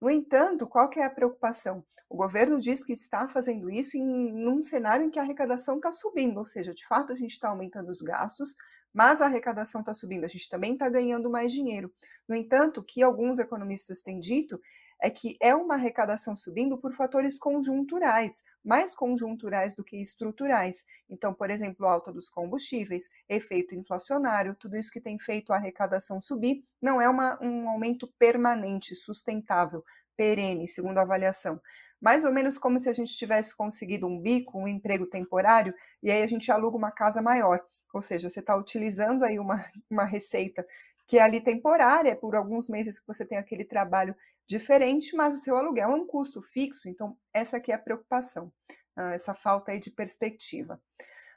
No 0.00 0.08
entanto, 0.08 0.68
qual 0.68 0.88
que 0.88 1.00
é 1.00 1.04
a 1.04 1.10
preocupação? 1.10 1.84
O 2.08 2.16
governo 2.16 2.58
diz 2.58 2.84
que 2.84 2.92
está 2.92 3.28
fazendo 3.28 3.68
isso 3.68 3.96
em 3.96 4.32
num 4.32 4.62
cenário 4.62 5.04
em 5.04 5.10
que 5.10 5.18
a 5.18 5.22
arrecadação 5.22 5.76
está 5.76 5.92
subindo, 5.92 6.38
ou 6.38 6.46
seja, 6.46 6.72
de 6.72 6.86
fato 6.86 7.12
a 7.12 7.16
gente 7.16 7.32
está 7.32 7.50
aumentando 7.50 7.90
os 7.90 8.00
gastos, 8.00 8.54
mas 8.94 9.20
a 9.20 9.26
arrecadação 9.26 9.80
está 9.80 9.92
subindo, 9.92 10.24
a 10.24 10.28
gente 10.28 10.48
também 10.48 10.72
está 10.72 10.88
ganhando 10.88 11.28
mais 11.28 11.52
dinheiro. 11.52 11.92
No 12.28 12.34
entanto, 12.34 12.80
o 12.80 12.84
que 12.84 13.02
alguns 13.02 13.38
economistas 13.38 14.00
têm 14.00 14.20
dito 14.20 14.60
é 15.00 15.10
que 15.10 15.36
é 15.40 15.54
uma 15.54 15.74
arrecadação 15.74 16.34
subindo 16.34 16.78
por 16.78 16.92
fatores 16.92 17.38
conjunturais, 17.38 18.42
mais 18.64 18.94
conjunturais 18.94 19.74
do 19.74 19.84
que 19.84 20.00
estruturais. 20.00 20.84
Então, 21.08 21.32
por 21.32 21.50
exemplo, 21.50 21.86
alta 21.86 22.12
dos 22.12 22.28
combustíveis, 22.28 23.04
efeito 23.28 23.74
inflacionário, 23.74 24.54
tudo 24.54 24.76
isso 24.76 24.90
que 24.90 25.00
tem 25.00 25.18
feito 25.18 25.52
a 25.52 25.56
arrecadação 25.56 26.20
subir, 26.20 26.64
não 26.80 27.00
é 27.00 27.08
uma, 27.08 27.38
um 27.42 27.68
aumento 27.68 28.06
permanente, 28.18 28.94
sustentável, 28.94 29.84
perene, 30.16 30.66
segundo 30.66 30.98
a 30.98 31.02
avaliação. 31.02 31.60
Mais 32.00 32.24
ou 32.24 32.32
menos 32.32 32.58
como 32.58 32.78
se 32.78 32.88
a 32.88 32.92
gente 32.92 33.16
tivesse 33.16 33.56
conseguido 33.56 34.06
um 34.06 34.20
bico, 34.20 34.58
um 34.58 34.66
emprego 34.66 35.06
temporário, 35.06 35.72
e 36.02 36.10
aí 36.10 36.22
a 36.22 36.26
gente 36.26 36.50
aluga 36.50 36.76
uma 36.76 36.90
casa 36.90 37.22
maior. 37.22 37.60
Ou 37.94 38.02
seja, 38.02 38.28
você 38.28 38.40
está 38.40 38.56
utilizando 38.56 39.24
aí 39.24 39.38
uma, 39.38 39.64
uma 39.90 40.04
receita 40.04 40.66
que 41.08 41.18
é 41.18 41.22
ali 41.22 41.40
temporária, 41.40 42.14
por 42.14 42.36
alguns 42.36 42.68
meses 42.68 43.00
que 43.00 43.06
você 43.06 43.24
tem 43.26 43.38
aquele 43.38 43.64
trabalho 43.64 44.14
diferente, 44.46 45.16
mas 45.16 45.34
o 45.34 45.38
seu 45.38 45.56
aluguel 45.56 45.88
é 45.88 45.94
um 45.94 46.06
custo 46.06 46.42
fixo, 46.42 46.88
então 46.88 47.16
essa 47.32 47.56
aqui 47.56 47.72
é 47.72 47.74
a 47.74 47.78
preocupação, 47.78 48.52
ah, 48.94 49.14
essa 49.14 49.34
falta 49.34 49.72
aí 49.72 49.80
de 49.80 49.90
perspectiva. 49.90 50.80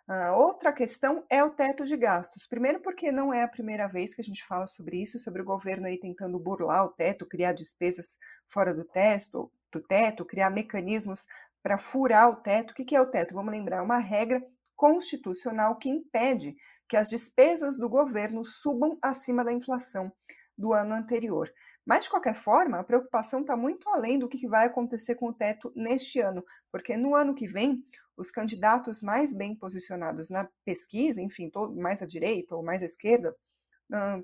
Uh, 0.09 0.33
outra 0.35 0.73
questão 0.73 1.25
é 1.29 1.41
o 1.41 1.51
teto 1.51 1.85
de 1.85 1.95
gastos. 1.95 2.45
Primeiro, 2.45 2.81
porque 2.81 3.13
não 3.13 3.31
é 3.31 3.43
a 3.43 3.47
primeira 3.47 3.87
vez 3.87 4.13
que 4.13 4.19
a 4.19 4.23
gente 4.23 4.43
fala 4.43 4.67
sobre 4.67 5.01
isso, 5.01 5.17
sobre 5.17 5.41
o 5.41 5.45
governo 5.45 5.87
aí 5.87 5.97
tentando 5.97 6.37
burlar 6.37 6.83
o 6.83 6.89
teto, 6.89 7.25
criar 7.25 7.53
despesas 7.53 8.17
fora 8.45 8.73
do 8.73 8.83
teto, 8.83 9.49
do 9.71 9.79
teto 9.79 10.25
criar 10.25 10.49
mecanismos 10.49 11.25
para 11.63 11.77
furar 11.77 12.29
o 12.29 12.35
teto. 12.35 12.71
O 12.71 12.73
que 12.73 12.95
é 12.95 12.99
o 12.99 13.09
teto? 13.09 13.33
Vamos 13.33 13.51
lembrar, 13.51 13.77
é 13.77 13.81
uma 13.81 13.99
regra 13.99 14.43
constitucional 14.81 15.77
que 15.77 15.89
impede 15.89 16.55
que 16.89 16.97
as 16.97 17.07
despesas 17.07 17.77
do 17.77 17.87
governo 17.87 18.43
subam 18.43 18.97
acima 18.99 19.45
da 19.45 19.53
inflação 19.53 20.11
do 20.57 20.73
ano 20.73 20.95
anterior. 20.95 21.53
Mas, 21.85 22.05
de 22.05 22.09
qualquer 22.09 22.33
forma, 22.33 22.79
a 22.79 22.83
preocupação 22.83 23.41
está 23.41 23.55
muito 23.55 23.87
além 23.89 24.17
do 24.17 24.27
que 24.27 24.47
vai 24.47 24.65
acontecer 24.65 25.13
com 25.13 25.27
o 25.27 25.33
teto 25.33 25.71
neste 25.75 26.19
ano, 26.19 26.43
porque 26.71 26.97
no 26.97 27.13
ano 27.13 27.35
que 27.35 27.47
vem, 27.47 27.85
os 28.17 28.31
candidatos 28.31 29.03
mais 29.03 29.31
bem 29.31 29.55
posicionados 29.55 30.31
na 30.31 30.49
pesquisa, 30.65 31.21
enfim, 31.21 31.47
todo, 31.51 31.79
mais 31.79 32.01
à 32.01 32.07
direita 32.07 32.55
ou 32.55 32.63
mais 32.63 32.81
à 32.81 32.85
esquerda, 32.85 33.35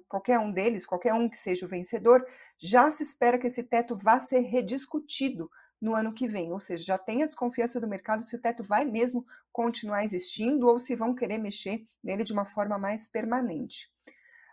qualquer 0.08 0.40
um 0.40 0.52
deles, 0.52 0.88
qualquer 0.88 1.14
um 1.14 1.30
que 1.30 1.38
seja 1.38 1.68
o 1.68 1.70
vencedor, 1.70 2.26
já 2.58 2.90
se 2.90 3.04
espera 3.04 3.38
que 3.38 3.46
esse 3.46 3.62
teto 3.62 3.96
vá 3.96 4.20
ser 4.20 4.40
rediscutido 4.40 5.50
no 5.82 5.94
ano 5.94 6.14
que 6.14 6.28
vem, 6.28 6.52
ou 6.52 6.60
seja, 6.60 6.84
já 6.84 6.98
tem 6.98 7.24
a 7.24 7.26
desconfiança 7.26 7.80
do 7.80 7.88
mercado 7.88 8.24
se 8.24 8.36
o 8.36 8.42
teto 8.42 8.64
vai 8.64 8.86
mesmo 8.86 9.26
continuar 9.52 10.04
existindo 10.04 10.68
ou 10.68 10.80
se 10.80 10.96
vão 10.96 11.14
querer 11.14 11.38
mexer 11.38 11.86
nele 12.04 12.24
de 12.24 12.34
uma 12.34 12.46
forma 12.46 12.78
mais 12.78 13.08
permanente. 13.08 13.92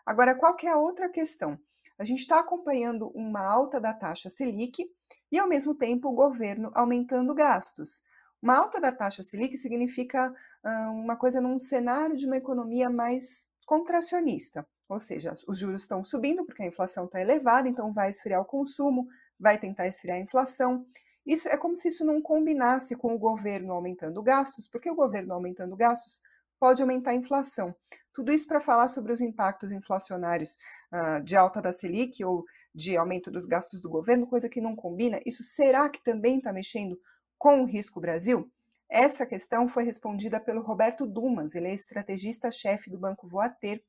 Agora, 0.04 0.34
qual 0.34 0.54
que 0.54 0.66
é 0.66 0.70
a 0.70 0.76
outra 0.78 1.08
questão? 1.08 1.58
A 1.98 2.04
gente 2.04 2.20
está 2.20 2.40
acompanhando 2.40 3.08
uma 3.14 3.40
alta 3.40 3.80
da 3.80 3.94
taxa 3.94 4.28
Selic 4.28 4.84
e, 5.30 5.38
ao 5.38 5.48
mesmo 5.48 5.74
tempo, 5.74 6.08
o 6.08 6.14
governo 6.14 6.70
aumentando 6.74 7.34
gastos. 7.34 8.02
Uma 8.42 8.58
alta 8.58 8.80
da 8.80 8.92
taxa 8.92 9.22
Selic 9.22 9.56
significa 9.56 10.30
uh, 10.30 10.90
uma 10.92 11.16
coisa 11.16 11.40
num 11.40 11.58
cenário 11.58 12.16
de 12.16 12.26
uma 12.26 12.36
economia 12.36 12.90
mais 12.90 13.48
contracionista, 13.64 14.66
ou 14.88 14.98
seja, 14.98 15.32
os 15.48 15.56
juros 15.56 15.82
estão 15.82 16.04
subindo 16.04 16.44
porque 16.44 16.62
a 16.62 16.66
inflação 16.66 17.06
está 17.06 17.20
elevada, 17.20 17.68
então 17.68 17.90
vai 17.90 18.10
esfriar 18.10 18.40
o 18.40 18.44
consumo, 18.44 19.08
vai 19.40 19.58
tentar 19.58 19.86
esfriar 19.86 20.18
a 20.18 20.20
inflação. 20.20 20.86
Isso 21.26 21.48
é 21.48 21.56
como 21.56 21.76
se 21.76 21.88
isso 21.88 22.04
não 22.04 22.20
combinasse 22.20 22.94
com 22.96 23.14
o 23.14 23.18
governo 23.18 23.72
aumentando 23.72 24.22
gastos, 24.22 24.68
porque 24.68 24.90
o 24.90 24.94
governo 24.94 25.32
aumentando 25.32 25.76
gastos 25.76 26.20
pode 26.58 26.82
aumentar 26.82 27.10
a 27.10 27.14
inflação. 27.14 27.74
Tudo 28.12 28.32
isso 28.32 28.46
para 28.46 28.60
falar 28.60 28.88
sobre 28.88 29.12
os 29.12 29.20
impactos 29.20 29.72
inflacionários 29.72 30.56
uh, 30.92 31.22
de 31.22 31.34
alta 31.34 31.60
da 31.60 31.72
Selic 31.72 32.24
ou 32.24 32.44
de 32.72 32.96
aumento 32.96 33.30
dos 33.30 33.44
gastos 33.44 33.82
do 33.82 33.90
governo, 33.90 34.26
coisa 34.26 34.48
que 34.48 34.60
não 34.60 34.76
combina. 34.76 35.18
Isso 35.26 35.42
será 35.42 35.88
que 35.88 36.02
também 36.02 36.38
está 36.38 36.52
mexendo 36.52 36.98
com 37.36 37.62
o 37.62 37.66
risco 37.66 38.00
Brasil? 38.00 38.48
Essa 38.88 39.26
questão 39.26 39.68
foi 39.68 39.82
respondida 39.82 40.38
pelo 40.38 40.62
Roberto 40.62 41.06
Dumas, 41.06 41.54
ele 41.54 41.66
é 41.66 41.74
estrategista-chefe 41.74 42.88
do 42.88 42.98
Banco 42.98 43.26
Voater. 43.26 43.82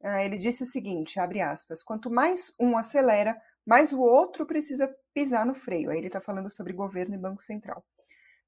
Uh, 0.00 0.18
ele 0.24 0.38
disse 0.38 0.64
o 0.64 0.66
seguinte, 0.66 1.20
abre 1.20 1.40
aspas, 1.40 1.84
quanto 1.84 2.10
mais 2.10 2.52
um 2.58 2.76
acelera, 2.76 3.40
mais 3.64 3.92
o 3.92 4.00
outro 4.00 4.44
precisa 4.44 4.92
pisar 5.14 5.46
no 5.46 5.54
freio. 5.54 5.90
Aí 5.90 5.98
ele 5.98 6.06
está 6.06 6.20
falando 6.20 6.50
sobre 6.50 6.72
governo 6.72 7.14
e 7.14 7.18
Banco 7.18 7.42
Central. 7.42 7.84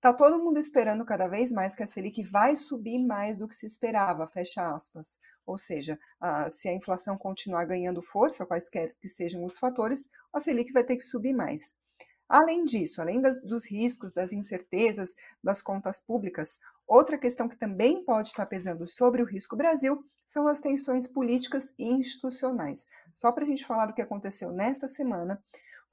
Está 0.05 0.13
todo 0.13 0.45
mundo 0.45 0.59
esperando 0.59 1.03
cada 1.03 1.27
vez 1.29 1.51
mais 1.51 1.75
que 1.75 1.83
a 1.83 1.87
Selic 1.87 2.23
vai 2.25 2.55
subir 2.55 2.99
mais 2.99 3.39
do 3.39 3.49
que 3.49 3.55
se 3.55 3.65
esperava, 3.65 4.27
fecha 4.27 4.75
aspas. 4.75 5.19
Ou 5.47 5.57
seja, 5.57 5.99
a, 6.21 6.51
se 6.51 6.69
a 6.69 6.75
inflação 6.75 7.17
continuar 7.17 7.65
ganhando 7.65 8.03
força, 8.03 8.45
quaisquer 8.45 8.87
que 9.01 9.09
sejam 9.09 9.43
os 9.45 9.57
fatores, 9.57 10.07
a 10.31 10.41
Selic 10.41 10.73
vai 10.73 10.85
ter 10.85 10.97
que 10.97 11.05
subir 11.05 11.33
mais. 11.33 11.75
Além 12.29 12.67
disso, 12.67 13.01
além 13.01 13.21
das, 13.21 13.41
dos 13.43 13.65
riscos, 13.71 14.13
das 14.13 14.33
incertezas 14.33 15.15
das 15.43 15.63
contas 15.63 16.03
públicas, 16.03 16.59
outra 16.87 17.17
questão 17.17 17.49
que 17.49 17.57
também 17.57 18.05
pode 18.05 18.29
estar 18.29 18.45
pesando 18.45 18.87
sobre 18.87 19.23
o 19.23 19.27
risco 19.27 19.57
Brasil 19.57 20.03
são 20.25 20.47
as 20.47 20.61
tensões 20.61 21.07
políticas 21.07 21.75
e 21.79 21.85
institucionais. 21.85 22.87
Só 23.15 23.31
para 23.33 23.45
a 23.45 23.47
gente 23.47 23.67
falar 23.67 23.87
do 23.87 23.95
que 23.95 24.03
aconteceu 24.03 24.53
nessa 24.53 24.89
semana, 24.89 25.43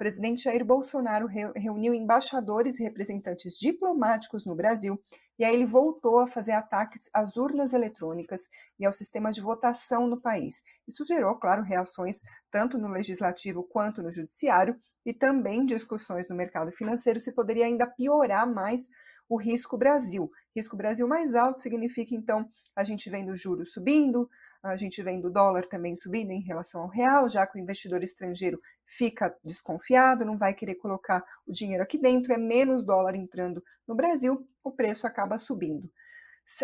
presidente 0.02 0.46
Jair 0.46 0.66
Bolsonaro 0.66 1.28
reuniu 1.28 1.94
embaixadores 1.94 2.80
e 2.80 2.84
representantes 2.84 3.60
diplomáticos 3.60 4.46
no 4.48 4.56
Brasil 4.56 5.00
e 5.38 5.46
aí 5.46 5.54
ele 5.54 5.66
voltou 5.66 6.18
a 6.18 6.26
fazer 6.26 6.54
ataques 6.54 7.08
às 7.14 7.38
urnas 7.38 7.72
eletrônicas 7.72 8.50
e 8.80 8.86
ao 8.86 8.92
sistema 8.94 9.32
de 9.32 9.42
votação 9.42 10.08
no 10.08 10.20
país. 10.20 10.62
Isso 10.88 11.06
gerou, 11.06 11.36
claro, 11.36 11.62
reações 11.62 12.22
tanto 12.50 12.80
no 12.80 12.88
legislativo 12.88 13.64
quanto 13.64 14.02
no 14.02 14.10
judiciário 14.10 14.76
e 15.06 15.14
também 15.14 15.68
discussões 15.68 16.28
no 16.28 16.36
mercado 16.36 16.72
financeiro 16.72 17.20
se 17.20 17.32
poderia 17.34 17.66
ainda 17.66 17.86
piorar 17.86 18.52
mais 18.52 18.88
o 19.30 19.38
risco 19.38 19.78
Brasil. 19.78 20.30
Risco 20.56 20.76
Brasil 20.76 21.08
mais 21.08 21.34
alto 21.36 21.62
significa, 21.62 22.14
então, 22.14 22.48
a 22.76 22.84
gente 22.84 23.10
vendo 23.10 23.32
o 23.32 23.38
juros 23.38 23.72
subindo, 23.72 24.21
a 24.64 24.76
gente 24.76 25.02
vendo 25.02 25.28
o 25.28 25.32
dólar 25.32 25.66
também 25.66 25.96
subindo 25.96 26.32
em 26.32 26.42
relação 26.42 26.82
ao 26.82 26.90
real, 26.90 27.30
já 27.30 27.46
que 27.48 27.58
o 27.58 27.62
investidor 27.62 28.04
estrangeiro 28.04 28.60
fica 28.86 29.36
desconfiado, 29.44 30.26
não 30.26 30.38
vai 30.38 30.54
querer 30.54 30.76
colocar 30.76 31.24
o 31.48 31.52
dinheiro 31.52 31.84
aqui 31.84 31.98
dentro, 31.98 32.34
é 32.34 32.38
menos 32.38 32.84
dólar 32.84 33.16
entrando 33.16 33.64
no 33.88 33.96
Brasil, 33.96 34.48
o 34.64 34.72
preço 34.72 35.08
acaba 35.08 35.38
subindo. 35.38 35.90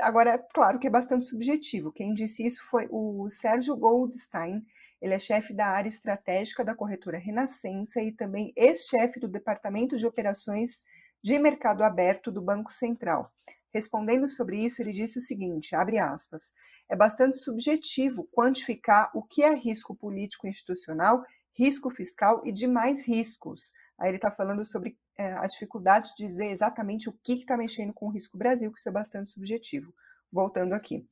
Agora, 0.02 0.38
claro 0.54 0.80
que 0.80 0.88
é 0.88 0.90
bastante 0.90 1.26
subjetivo. 1.26 1.92
Quem 1.92 2.14
disse 2.14 2.46
isso 2.46 2.60
foi 2.70 2.88
o 2.92 3.30
Sérgio 3.30 3.78
Goldstein. 3.78 4.66
Ele 5.02 5.14
é 5.14 5.20
chefe 5.20 5.54
da 5.54 5.68
área 5.68 5.88
estratégica 5.88 6.66
da 6.66 6.76
corretora 6.76 7.18
Renascença 7.18 8.02
e 8.02 8.12
também 8.12 8.52
ex-chefe 8.56 9.20
do 9.20 9.28
Departamento 9.28 9.96
de 9.96 10.06
Operações 10.06 10.82
de 11.24 11.38
Mercado 11.38 11.84
Aberto 11.84 12.32
do 12.32 12.42
Banco 12.42 12.72
Central. 12.72 13.32
Respondendo 13.74 14.27
sobre 14.27 14.63
isso, 14.63 14.81
ele 14.81 14.91
disse 14.91 15.17
o 15.17 15.21
seguinte, 15.21 15.75
abre 15.75 15.97
aspas, 15.97 16.53
é 16.89 16.95
bastante 16.95 17.38
subjetivo 17.38 18.27
quantificar 18.31 19.12
o 19.13 19.21
que 19.21 19.43
é 19.43 19.53
risco 19.53 19.95
político 19.95 20.47
institucional, 20.47 21.21
risco 21.57 21.89
fiscal 21.89 22.41
e 22.45 22.51
demais 22.51 23.07
riscos. 23.07 23.74
Aí 24.00 24.09
ele 24.09 24.17
está 24.17 24.31
falando 24.31 24.63
sobre 24.63 24.97
é, 25.17 25.33
a 25.33 25.47
dificuldade 25.47 26.12
de 26.15 26.25
dizer 26.25 26.47
exatamente 26.47 27.09
o 27.09 27.13
que 27.24 27.33
está 27.33 27.57
mexendo 27.57 27.93
com 27.93 28.07
o 28.07 28.12
risco 28.12 28.38
Brasil, 28.38 28.71
que 28.71 28.79
isso 28.79 28.89
é 28.89 28.91
bastante 28.91 29.31
subjetivo. 29.31 29.93
Voltando 30.31 30.74
aqui. 30.74 31.07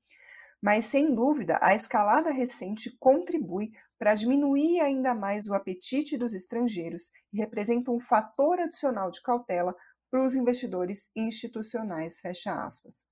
Mas, 0.62 0.86
sem 0.86 1.14
dúvida, 1.14 1.60
a 1.62 1.76
escalada 1.76 2.32
recente 2.32 2.96
contribui 3.00 3.72
para 3.98 4.16
diminuir 4.16 4.80
ainda 4.82 5.14
mais 5.14 5.48
o 5.48 5.54
apetite 5.54 6.18
dos 6.18 6.34
estrangeiros 6.34 7.12
e 7.32 7.38
representa 7.38 7.92
um 7.92 8.00
fator 8.00 8.60
adicional 8.60 9.12
de 9.12 9.22
cautela 9.22 9.76
para 10.16 10.26
os 10.26 10.34
investidores 10.34 11.10
institucionais, 11.14 12.22
fecha 12.22 12.64
aspas. 12.66 13.04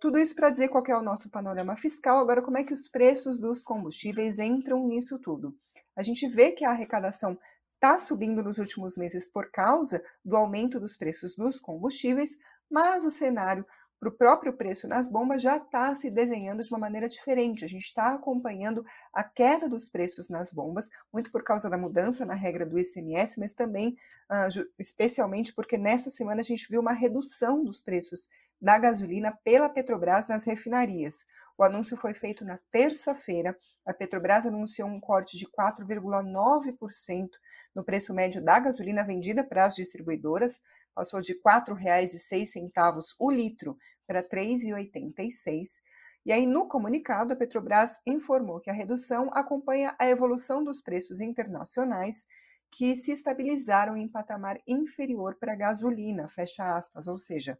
Tudo 0.00 0.18
isso 0.18 0.34
para 0.34 0.48
dizer 0.48 0.68
qual 0.68 0.82
é 0.88 0.96
o 0.96 1.02
nosso 1.02 1.28
panorama 1.28 1.76
fiscal. 1.76 2.18
Agora, 2.18 2.40
como 2.40 2.56
é 2.56 2.64
que 2.64 2.72
os 2.72 2.88
preços 2.88 3.38
dos 3.38 3.62
combustíveis 3.62 4.38
entram 4.38 4.88
nisso 4.88 5.18
tudo? 5.18 5.54
A 5.94 6.02
gente 6.02 6.26
vê 6.26 6.52
que 6.52 6.64
a 6.64 6.70
arrecadação 6.70 7.38
está 7.74 7.98
subindo 7.98 8.42
nos 8.42 8.56
últimos 8.56 8.96
meses 8.96 9.30
por 9.30 9.50
causa 9.50 10.02
do 10.24 10.38
aumento 10.38 10.80
dos 10.80 10.96
preços 10.96 11.36
dos 11.36 11.60
combustíveis, 11.60 12.38
mas 12.70 13.04
o 13.04 13.10
cenário 13.10 13.66
para 13.98 14.08
o 14.08 14.12
próprio 14.12 14.52
preço 14.52 14.86
nas 14.86 15.08
bombas 15.08 15.42
já 15.42 15.56
está 15.56 15.94
se 15.94 16.10
desenhando 16.10 16.62
de 16.62 16.70
uma 16.70 16.78
maneira 16.78 17.08
diferente. 17.08 17.64
A 17.64 17.68
gente 17.68 17.84
está 17.84 18.14
acompanhando 18.14 18.84
a 19.12 19.24
queda 19.24 19.68
dos 19.68 19.88
preços 19.88 20.28
nas 20.28 20.52
bombas, 20.52 20.88
muito 21.12 21.32
por 21.32 21.42
causa 21.42 21.68
da 21.68 21.76
mudança 21.76 22.24
na 22.24 22.34
regra 22.34 22.64
do 22.64 22.78
ICMS, 22.78 23.40
mas 23.40 23.52
também, 23.54 23.96
uh, 24.30 24.68
especialmente 24.78 25.52
porque 25.52 25.76
nessa 25.76 26.10
semana 26.10 26.40
a 26.40 26.44
gente 26.44 26.68
viu 26.68 26.80
uma 26.80 26.92
redução 26.92 27.64
dos 27.64 27.80
preços 27.80 28.28
da 28.60 28.78
gasolina 28.78 29.36
pela 29.44 29.68
Petrobras 29.68 30.28
nas 30.28 30.44
refinarias. 30.44 31.24
O 31.58 31.64
anúncio 31.64 31.96
foi 31.96 32.14
feito 32.14 32.44
na 32.44 32.56
terça-feira. 32.70 33.58
A 33.84 33.92
Petrobras 33.92 34.46
anunciou 34.46 34.88
um 34.88 35.00
corte 35.00 35.36
de 35.36 35.44
4,9% 35.44 37.28
no 37.74 37.84
preço 37.84 38.14
médio 38.14 38.40
da 38.40 38.60
gasolina 38.60 39.04
vendida 39.04 39.42
para 39.42 39.64
as 39.64 39.74
distribuidoras, 39.74 40.60
passou 40.94 41.20
de 41.20 41.32
R$ 41.32 41.40
4,06 41.44 43.14
o 43.18 43.28
litro 43.28 43.76
para 44.06 44.20
R$ 44.20 44.28
3,86. 44.28 45.80
E 46.24 46.30
aí, 46.30 46.46
no 46.46 46.68
comunicado, 46.68 47.32
a 47.32 47.36
Petrobras 47.36 47.98
informou 48.06 48.60
que 48.60 48.70
a 48.70 48.74
redução 48.74 49.28
acompanha 49.32 49.96
a 49.98 50.06
evolução 50.06 50.62
dos 50.62 50.80
preços 50.80 51.20
internacionais 51.20 52.24
que 52.70 52.94
se 52.94 53.10
estabilizaram 53.10 53.96
em 53.96 54.06
patamar 54.06 54.58
inferior 54.66 55.36
para 55.40 55.54
a 55.54 55.56
gasolina, 55.56 56.28
fecha 56.28 56.76
aspas, 56.76 57.08
ou 57.08 57.18
seja, 57.18 57.58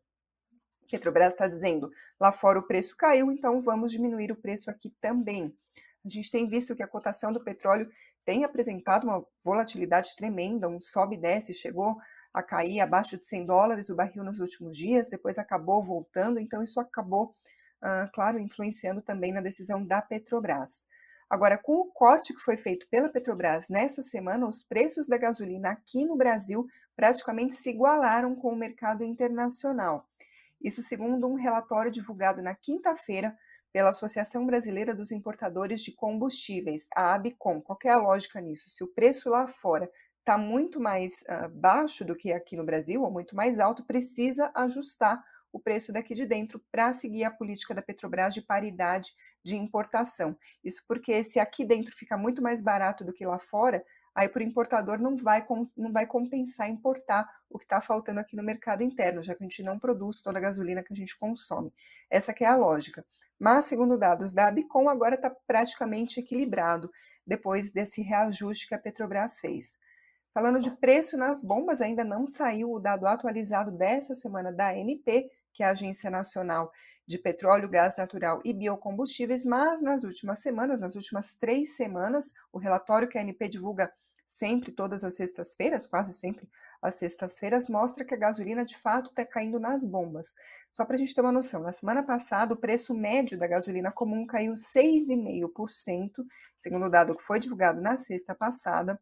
Petrobras 0.90 1.33
está 1.33 1.47
dizendo, 1.47 1.90
lá 2.21 2.33
fora 2.33 2.59
o 2.59 2.66
preço 2.66 2.97
caiu, 2.97 3.30
então 3.30 3.61
vamos 3.61 3.92
diminuir 3.92 4.33
o 4.33 4.37
preço 4.37 4.71
aqui 4.71 4.90
também. 5.00 5.54
A 6.04 6.09
gente 6.09 6.30
tem 6.30 6.47
visto 6.49 6.75
que 6.75 6.83
a 6.83 6.88
cotação 6.88 7.33
do 7.33 7.42
petróleo 7.42 7.88
tem 8.25 8.45
apresentado 8.45 9.04
uma 9.04 9.25
volatilidade 9.45 10.14
tremenda, 10.16 10.68
um 10.68 10.80
sobe 10.80 11.16
e 11.16 11.21
desce, 11.21 11.52
chegou 11.52 11.97
a 12.33 12.42
cair 12.42 12.80
abaixo 12.80 13.18
de 13.18 13.26
100 13.26 13.47
dólares 13.47 13.90
o 13.90 13.97
barril 13.97 14.25
nos 14.25 14.38
últimos 14.38 14.76
dias, 14.76 15.09
depois 15.09 15.38
acabou 15.38 15.83
voltando, 15.83 16.38
então 16.38 16.62
isso 16.62 16.78
acabou, 16.80 17.35
uh, 17.83 18.11
claro, 18.12 18.38
influenciando 18.38 19.02
também 19.02 19.33
na 19.33 19.40
decisão 19.40 19.87
da 19.87 20.00
Petrobras. 20.00 20.87
Agora, 21.28 21.59
com 21.59 21.75
o 21.75 21.92
corte 21.92 22.33
que 22.33 22.40
foi 22.40 22.57
feito 22.57 22.87
pela 22.88 23.11
Petrobras 23.11 23.68
nessa 23.68 24.02
semana, 24.02 24.49
os 24.49 24.62
preços 24.62 25.07
da 25.07 25.18
gasolina 25.18 25.71
aqui 25.71 26.07
no 26.07 26.16
Brasil 26.16 26.66
praticamente 26.97 27.54
se 27.54 27.68
igualaram 27.68 28.35
com 28.35 28.49
o 28.49 28.57
mercado 28.57 29.04
internacional. 29.04 30.09
Isso 30.62 30.83
segundo 30.83 31.29
um 31.29 31.35
relatório 31.35 31.91
divulgado 31.91 32.43
na 32.43 32.55
quinta-feira 32.55 33.37
pela 33.73 33.91
Associação 33.91 34.47
Brasileira 34.47 34.95
dos 34.95 35.12
Importadores 35.12 35.83
de 35.83 35.93
Combustíveis, 35.95 36.87
a 36.95 37.15
ABCOM. 37.15 37.61
Qual 37.61 37.79
é 37.85 37.91
a 37.91 37.99
lógica 37.99 38.41
nisso? 38.41 38.71
Se 38.71 38.83
o 38.83 38.88
preço 38.88 39.29
lá 39.29 39.47
fora 39.47 39.91
está 40.21 40.37
muito 40.37 40.81
mais 40.81 41.23
uh, 41.23 41.49
baixo 41.49 42.05
do 42.05 42.17
que 42.17 42.33
aqui 42.33 42.57
no 42.57 42.65
Brasil, 42.65 43.03
ou 43.03 43.11
muito 43.11 43.35
mais 43.35 43.59
alto, 43.59 43.85
precisa 43.85 44.50
ajustar 44.55 45.23
o 45.52 45.59
preço 45.59 45.93
daqui 45.93 46.14
de 46.14 46.26
dentro 46.26 46.62
para 46.71 46.93
seguir 46.93 47.25
a 47.25 47.31
política 47.31 47.75
da 47.75 47.83
Petrobras 47.83 48.35
de 48.35 48.43
paridade 48.43 49.12
de 49.43 49.57
importação. 49.57 50.37
Isso 50.62 50.83
porque 50.87 51.23
se 51.25 51.38
aqui 51.40 51.64
dentro 51.64 51.95
fica 51.97 52.17
muito 52.17 52.43
mais 52.43 52.61
barato 52.61 53.05
do 53.05 53.12
que 53.12 53.26
lá 53.26 53.38
fora, 53.38 53.83
aí 54.14 54.28
para 54.28 54.40
o 54.40 54.45
importador 54.45 54.99
não 54.99 55.17
vai, 55.17 55.45
não 55.76 55.93
vai 55.93 56.07
compensar 56.07 56.69
importar 56.69 57.28
o 57.49 57.59
que 57.59 57.64
está 57.64 57.81
faltando 57.81 58.21
aqui 58.21 58.37
no 58.37 58.43
mercado 58.43 58.83
interno, 58.83 59.23
já 59.23 59.35
que 59.35 59.43
a 59.43 59.47
gente 59.47 59.62
não 59.62 59.78
produz 59.78 60.21
toda 60.23 60.38
a 60.38 60.43
gasolina 60.43 60.83
que 60.83 60.93
a 60.93 60.97
gente 60.97 61.19
consome. 61.19 61.73
Essa 62.11 62.33
que 62.33 62.45
é 62.45 62.49
a 62.49 62.57
lógica. 62.57 63.05
Mas, 63.38 63.67
segundo 63.67 63.97
dados 63.97 64.33
da 64.33 64.49
Abicom, 64.49 64.88
agora 64.88 65.14
está 65.14 65.31
praticamente 65.31 66.19
equilibrado 66.19 66.90
depois 67.25 67.71
desse 67.71 68.02
reajuste 68.02 68.67
que 68.67 68.75
a 68.75 68.78
Petrobras 68.78 69.38
fez. 69.38 69.78
Falando 70.32 70.61
de 70.61 70.70
preço 70.76 71.16
nas 71.16 71.42
bombas, 71.42 71.80
ainda 71.80 72.04
não 72.04 72.26
saiu 72.26 72.70
o 72.70 72.78
dado 72.78 73.06
atualizado 73.06 73.73
dessa 73.73 74.14
semana 74.14 74.52
da 74.52 74.70
ANP, 74.70 75.28
que 75.52 75.62
é 75.62 75.66
a 75.66 75.70
Agência 75.70 76.11
Nacional 76.11 76.70
de 77.06 77.18
Petróleo, 77.18 77.68
Gás 77.68 77.97
Natural 77.97 78.40
e 78.44 78.52
Biocombustíveis, 78.52 79.44
mas 79.44 79.80
nas 79.80 80.04
últimas 80.04 80.40
semanas, 80.40 80.80
nas 80.80 80.94
últimas 80.94 81.35
três 81.35 81.75
semanas, 81.75 82.32
o 82.52 82.58
relatório 82.58 83.08
que 83.08 83.18
a 83.18 83.23
ANP 83.23 83.49
divulga 83.49 83.90
sempre, 84.28 84.70
todas 84.70 85.02
as 85.02 85.16
sextas-feiras, 85.16 85.87
quase 85.87 86.12
sempre 86.12 86.47
às 86.82 86.97
sextas-feiras, 86.97 87.66
mostra 87.66 88.04
que 88.04 88.14
a 88.14 88.18
gasolina 88.18 88.62
de 88.62 88.76
fato 88.76 89.08
está 89.08 89.25
caindo 89.25 89.58
nas 89.58 89.87
bombas. 89.87 90.35
Só 90.70 90.85
para 90.85 90.97
a 90.97 90.99
gente 90.99 91.14
ter 91.14 91.23
uma 91.23 91.32
noção, 91.32 91.62
na 91.62 91.73
semana 91.73 92.02
passada 92.02 92.52
o 92.52 92.56
preço 92.56 92.94
médio 92.94 93.38
da 93.38 93.49
gasolina 93.49 93.90
comum 93.90 94.26
caiu 94.26 94.52
6,5%, 94.52 96.26
segundo 96.54 96.87
o 96.87 96.90
dado 96.90 97.16
que 97.16 97.23
foi 97.23 97.40
divulgado 97.40 97.80
na 97.80 97.97
sexta 97.97 98.35
passada. 98.35 99.00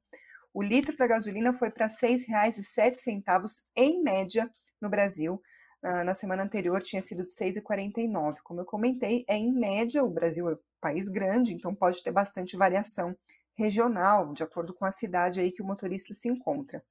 O 0.56 0.62
litro 0.62 0.96
da 0.96 1.06
gasolina 1.06 1.52
foi 1.52 1.70
para 1.70 1.86
R$ 1.86 1.92
6,07 1.92 3.62
em 3.76 4.02
média 4.02 4.50
no 4.80 4.88
Brasil. 4.88 5.38
Na 5.82 6.14
semana 6.14 6.44
anterior 6.44 6.82
tinha 6.82 7.02
sido 7.02 7.26
de 7.26 7.32
6,49. 7.34 8.36
Como 8.42 8.62
eu 8.62 8.64
comentei, 8.64 9.22
é 9.28 9.36
em 9.36 9.52
média, 9.52 10.02
o 10.02 10.08
Brasil 10.08 10.48
é 10.48 10.54
um 10.54 10.58
país 10.80 11.10
grande, 11.10 11.52
então 11.52 11.74
pode 11.74 12.02
ter 12.02 12.10
bastante 12.10 12.56
variação 12.56 13.14
regional, 13.54 14.32
de 14.32 14.42
acordo 14.42 14.72
com 14.72 14.86
a 14.86 14.90
cidade 14.90 15.40
aí 15.40 15.52
que 15.52 15.60
o 15.60 15.66
motorista 15.66 16.14
se 16.14 16.26
encontra. 16.26 16.82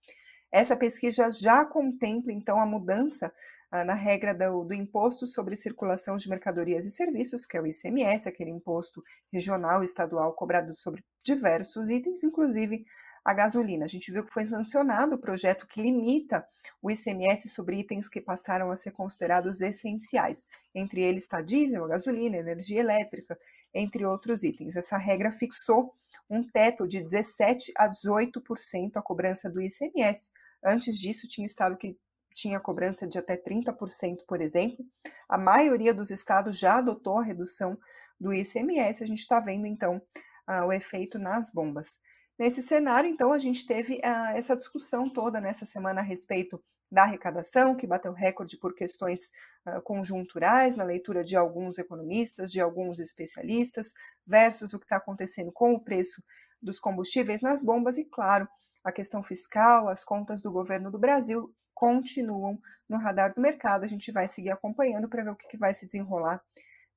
Essa 0.52 0.78
pesquisa 0.78 1.32
já 1.32 1.66
contempla, 1.66 2.32
então, 2.32 2.60
a 2.60 2.68
mudança 2.68 3.34
ah, 3.72 3.84
na 3.84 3.96
regra 3.96 4.34
do, 4.34 4.64
do, 4.64 4.74
Imposto 4.76 5.26
sobre 5.26 5.56
Circulação 5.56 6.18
de 6.18 6.30
Mercadorias 6.30 6.86
e 6.86 6.92
Serviços, 6.92 7.46
que 7.48 7.58
é 7.58 7.62
o 7.62 7.68
ICMS, 7.68 8.30
aquele 8.30 8.52
imposto 8.52 9.02
regional 9.34 9.82
e 9.82 9.86
estadual 9.86 10.34
cobrado 10.36 10.74
sobre 10.74 11.04
diversos 11.26 11.90
itens, 11.90 12.24
inclusive 12.24 12.86
a 13.26 13.34
gasolina. 13.34 13.86
A 13.86 13.88
gente 13.88 14.12
viu 14.12 14.24
que 14.24 14.32
foi 14.32 14.46
sancionado 14.46 15.16
o 15.16 15.20
projeto 15.20 15.66
que 15.66 15.82
limita 15.82 16.48
o 16.80 16.92
ICMS 16.92 17.50
sobre 17.50 17.80
itens 17.80 18.08
que 18.08 18.22
passaram 18.22 18.70
a 18.70 18.78
ser 18.78 18.92
considerados 18.92 19.62
essenciais. 19.62 20.46
Entre 20.76 21.02
eles 21.02 21.24
está 21.24 21.42
diesel, 21.42 21.84
a 21.86 21.88
gasolina, 21.88 22.38
energia 22.38 22.80
elétrica, 22.80 23.36
entre 23.74 24.06
outros 24.06 24.44
itens. 24.44 24.76
Essa 24.76 24.98
regra 24.98 25.32
fixou 25.32 25.96
um 26.30 26.44
teto 26.44 26.88
de 26.88 27.02
17 27.02 27.74
a 27.76 27.90
18% 27.90 28.92
a 28.96 29.02
cobrança 29.02 29.50
do 29.50 29.60
ICMS. 29.60 30.32
Antes 30.64 31.00
disso, 31.00 31.28
tinha 31.28 31.48
estado 31.48 31.78
que 31.78 31.98
tinha 32.36 32.60
cobrança 32.60 33.08
de 33.08 33.18
até 33.18 33.36
30%, 33.36 34.20
por 34.28 34.40
exemplo. 34.40 34.86
A 35.28 35.38
maioria 35.38 35.94
dos 35.94 36.12
estados 36.12 36.60
já 36.60 36.78
adotou 36.78 37.18
a 37.18 37.24
redução 37.24 37.78
do 38.20 38.34
ICMS. 38.34 39.04
A 39.04 39.08
gente 39.08 39.20
está 39.20 39.40
vendo, 39.40 39.66
então, 39.66 40.00
uh, 40.48 40.66
o 40.66 40.72
efeito 40.72 41.18
nas 41.18 41.50
bombas. 41.50 42.00
Nesse 42.38 42.62
cenário, 42.62 43.10
então, 43.10 43.32
a 43.32 43.40
gente 43.40 43.66
teve 43.66 43.96
uh, 43.96 44.36
essa 44.36 44.56
discussão 44.56 45.10
toda 45.10 45.40
nessa 45.40 45.66
semana 45.66 46.02
a 46.02 46.04
respeito 46.04 46.62
da 46.92 47.04
arrecadação, 47.04 47.76
que 47.76 47.88
bateu 47.88 48.14
recorde 48.14 48.58
por 48.58 48.76
questões 48.76 49.32
uh, 49.68 49.82
conjunturais, 49.82 50.76
na 50.76 50.84
leitura 50.84 51.24
de 51.24 51.36
alguns 51.36 51.78
economistas, 51.78 52.52
de 52.52 52.60
alguns 52.60 53.00
especialistas, 53.00 53.94
versus 54.28 54.74
o 54.74 54.80
que 54.80 54.86
está 54.86 54.98
acontecendo 54.98 55.52
com 55.54 55.74
o 55.74 55.84
preço 55.84 56.22
dos 56.62 56.80
combustíveis 56.80 57.42
nas 57.42 57.64
bombas, 57.64 57.98
e, 57.98 58.06
claro, 58.06 58.48
a 58.84 58.92
questão 58.92 59.24
fiscal, 59.24 59.88
as 59.88 60.04
contas 60.04 60.42
do 60.42 60.52
governo 60.52 60.92
do 60.92 61.00
Brasil 61.00 61.54
continuam 61.74 62.60
no 62.88 62.98
radar 62.98 63.34
do 63.34 63.42
mercado. 63.42 63.84
A 63.84 63.88
gente 63.88 64.12
vai 64.12 64.28
seguir 64.28 64.52
acompanhando 64.52 65.10
para 65.10 65.24
ver 65.24 65.32
o 65.32 65.36
que, 65.36 65.48
que 65.48 65.58
vai 65.58 65.74
se 65.74 65.86
desenrolar 65.86 66.42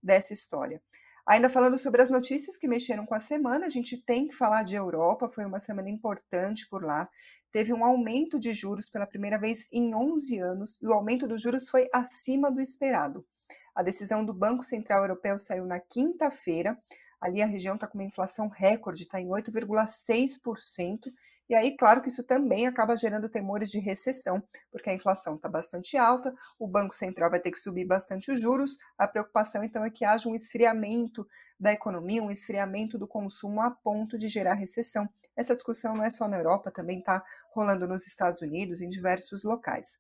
dessa 0.03 0.33
história. 0.33 0.83
Ainda 1.29 1.51
falando 1.51 1.79
sobre 1.79 2.01
as 2.01 2.09
notícias 2.09 2.57
que 2.57 2.67
mexeram 2.67 3.05
com 3.05 3.15
a 3.15 3.21
semana, 3.21 3.67
a 3.67 3.69
gente 3.69 3.99
tem 3.99 4.27
que 4.27 4.35
falar 4.35 4.63
de 4.63 4.75
Europa, 4.75 5.29
foi 5.29 5.45
uma 5.45 5.61
semana 5.61 5.91
importante 5.91 6.67
por 6.71 6.83
lá. 6.83 7.07
Teve 7.53 7.71
um 7.71 7.85
aumento 7.85 8.41
de 8.41 8.55
juros 8.55 8.89
pela 8.89 9.07
primeira 9.07 9.39
vez 9.39 9.69
em 9.71 9.95
11 9.95 10.39
anos 10.39 10.79
e 10.81 10.87
o 10.87 10.93
aumento 10.95 11.29
dos 11.29 11.43
juros 11.43 11.69
foi 11.69 11.87
acima 11.93 12.51
do 12.51 12.63
esperado. 12.63 13.27
A 13.75 13.83
decisão 13.83 14.25
do 14.25 14.33
Banco 14.33 14.63
Central 14.63 15.03
Europeu 15.03 15.39
saiu 15.39 15.67
na 15.67 15.79
quinta-feira. 15.79 16.79
Ali 17.21 17.43
a 17.43 17.47
região 17.47 17.75
está 17.75 17.87
com 17.87 17.99
uma 17.99 18.05
inflação 18.05 18.49
recorde, 18.49 19.03
está 19.03 19.21
em 19.21 19.27
8,6%, 19.27 21.13
e 21.49 21.55
aí, 21.55 21.75
claro 21.77 22.03
que 22.03 22.09
isso 22.09 22.23
também 22.23 22.67
acaba 22.67 22.95
gerando 22.95 23.29
temores 23.29 23.71
de 23.71 23.79
recessão, 23.79 24.43
porque 24.71 24.91
a 24.91 24.95
inflação 24.95 25.37
está 25.37 25.49
bastante 25.49 25.97
alta, 25.97 26.33
o 26.59 26.69
Banco 26.69 26.95
Central 26.95 27.31
vai 27.31 27.41
ter 27.41 27.51
que 27.51 27.59
subir 27.59 27.87
bastante 27.87 28.31
os 28.31 28.39
juros. 28.39 28.77
A 28.99 29.09
preocupação, 29.09 29.65
então, 29.65 29.83
é 29.83 29.91
que 29.91 30.05
haja 30.05 30.29
um 30.29 30.35
esfriamento 30.35 31.27
da 31.59 31.73
economia, 31.73 32.23
um 32.23 32.31
esfriamento 32.31 32.99
do 32.99 33.09
consumo 33.09 33.63
a 33.63 33.71
ponto 33.71 34.19
de 34.19 34.29
gerar 34.29 34.53
recessão. 34.53 35.09
Essa 35.35 35.55
discussão 35.55 35.97
não 35.97 36.05
é 36.05 36.11
só 36.11 36.29
na 36.29 36.37
Europa, 36.37 36.71
também 36.71 36.99
está 36.99 37.25
rolando 37.55 37.89
nos 37.89 38.07
Estados 38.07 38.43
Unidos, 38.43 38.83
em 38.83 38.89
diversos 38.89 39.43
locais. 39.43 39.99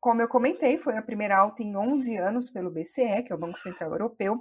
Como 0.00 0.22
eu 0.22 0.28
comentei, 0.28 0.78
foi 0.78 0.96
a 0.96 1.02
primeira 1.02 1.36
alta 1.36 1.62
em 1.62 1.76
11 1.76 2.16
anos 2.16 2.48
pelo 2.48 2.70
BCE, 2.70 3.22
que 3.22 3.32
é 3.32 3.34
o 3.34 3.38
Banco 3.38 3.58
Central 3.58 3.90
Europeu, 3.90 4.38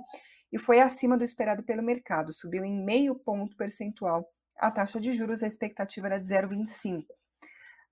e 0.56 0.58
foi 0.58 0.80
acima 0.80 1.18
do 1.18 1.24
esperado 1.26 1.64
pelo 1.64 1.84
mercado, 1.84 2.32
subiu 2.32 2.64
em 2.64 2.82
meio 2.82 3.14
ponto 3.14 3.58
percentual 3.58 4.26
a 4.58 4.72
taxa 4.72 5.02
de 5.02 5.12
juros, 5.12 5.44
a 5.44 5.48
expectativa 5.48 6.08
era 6.08 6.18
de 6.18 6.26
0,25. 6.26 7.04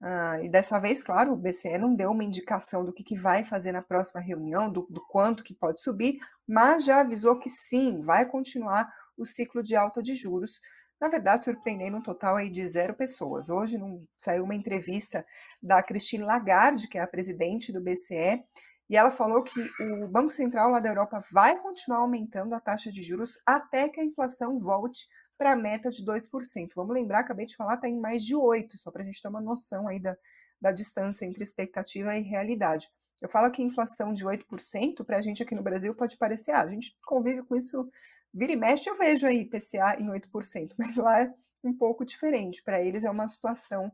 Ah, 0.02 0.42
e 0.42 0.50
dessa 0.50 0.80
vez, 0.80 1.04
claro, 1.04 1.34
o 1.34 1.36
BCE 1.36 1.78
não 1.78 1.94
deu 1.94 2.12
uma 2.12 2.24
indicação 2.24 2.86
do 2.86 2.94
que, 2.94 3.04
que 3.04 3.20
vai 3.20 3.44
fazer 3.44 3.74
na 3.74 3.82
próxima 3.82 4.22
reunião, 4.22 4.72
do, 4.72 4.88
do, 4.90 5.06
quanto 5.08 5.44
que 5.44 5.54
pode 5.54 5.82
subir, 5.82 6.16
mas 6.48 6.86
já 6.86 7.02
avisou 7.02 7.38
que 7.38 7.50
sim, 7.50 8.00
vai 8.00 8.26
continuar 8.26 8.88
o 9.18 9.26
ciclo 9.26 9.62
de 9.62 9.76
alta 9.76 10.02
de 10.02 10.16
juros. 10.16 10.62
Na 11.02 11.10
verdade, 11.10 11.44
surpreendendo 11.44 11.98
um 11.98 12.02
total 12.02 12.38
aí 12.38 12.50
de 12.50 12.66
zero 12.66 12.94
pessoas. 12.94 13.50
Hoje 13.50 13.78
não, 13.78 14.08
saiu 14.18 14.46
uma 14.46 14.56
entrevista 14.56 15.26
da 15.62 15.84
Christine 15.84 16.24
Lagarde, 16.24 16.88
que 16.88 16.98
é 16.98 17.02
a 17.02 17.08
presidente 17.08 17.74
do 17.74 17.84
BCE, 17.84 18.42
e 18.90 18.98
ela 18.98 19.12
falou 19.12 19.44
que 19.44 19.60
o 19.80 20.08
Banco 20.08 20.30
Central 20.30 20.70
lá 20.70 20.80
da 20.80 20.90
Europa 20.90 21.20
vai 21.32 21.60
continuar 21.62 22.00
aumentando 22.00 22.54
a 22.54 22.60
taxa 22.60 22.92
de 22.92 23.02
juros 23.02 23.40
até 23.46 23.90
que 23.90 24.00
a 24.00 24.04
inflação 24.04 24.58
volte 24.58 25.08
para 25.38 25.54
a 25.54 25.56
meta 25.56 25.90
de 25.90 26.06
2%. 26.06 26.30
Vamos 26.76 26.94
lembrar, 26.94 27.20
acabei 27.20 27.46
de 27.46 27.56
falar, 27.56 27.76
está 27.76 27.88
em 27.88 28.00
mais 28.00 28.24
de 28.24 28.36
8%, 28.36 28.76
só 28.76 28.92
para 28.92 29.04
a 29.04 29.06
gente 29.06 29.22
ter 29.22 29.28
uma 29.28 29.42
noção 29.42 29.88
aí 29.88 30.00
da, 30.00 30.16
da 30.62 30.72
distância 30.72 31.26
entre 31.26 31.44
expectativa 31.44 32.16
e 32.16 32.22
realidade. 32.22 32.88
Eu 33.22 33.30
falo 33.30 33.50
que 33.52 33.64
inflação 33.64 34.14
de 34.14 34.26
8%, 34.26 35.06
para 35.06 35.18
a 35.18 35.22
gente 35.22 35.42
aqui 35.42 35.56
no 35.56 35.64
Brasil 35.64 35.96
pode 35.96 36.18
parecer, 36.18 36.52
ah, 36.52 36.62
a 36.62 36.68
gente 36.68 36.96
convive 37.06 37.44
com 37.44 37.56
isso, 37.56 37.90
vira 38.34 38.52
e 38.52 38.56
mexe, 38.56 38.90
eu 38.90 38.98
vejo 38.98 39.26
aí 39.26 39.46
PCA 39.46 39.98
em 40.00 40.08
8%, 40.08 40.74
mas 40.78 40.98
lá 40.98 41.22
é 41.22 41.34
um 41.64 41.74
pouco 41.74 42.06
diferente. 42.06 42.62
Para 42.64 42.82
eles 42.82 43.04
é 43.04 43.10
uma 43.10 43.28
situação, 43.28 43.86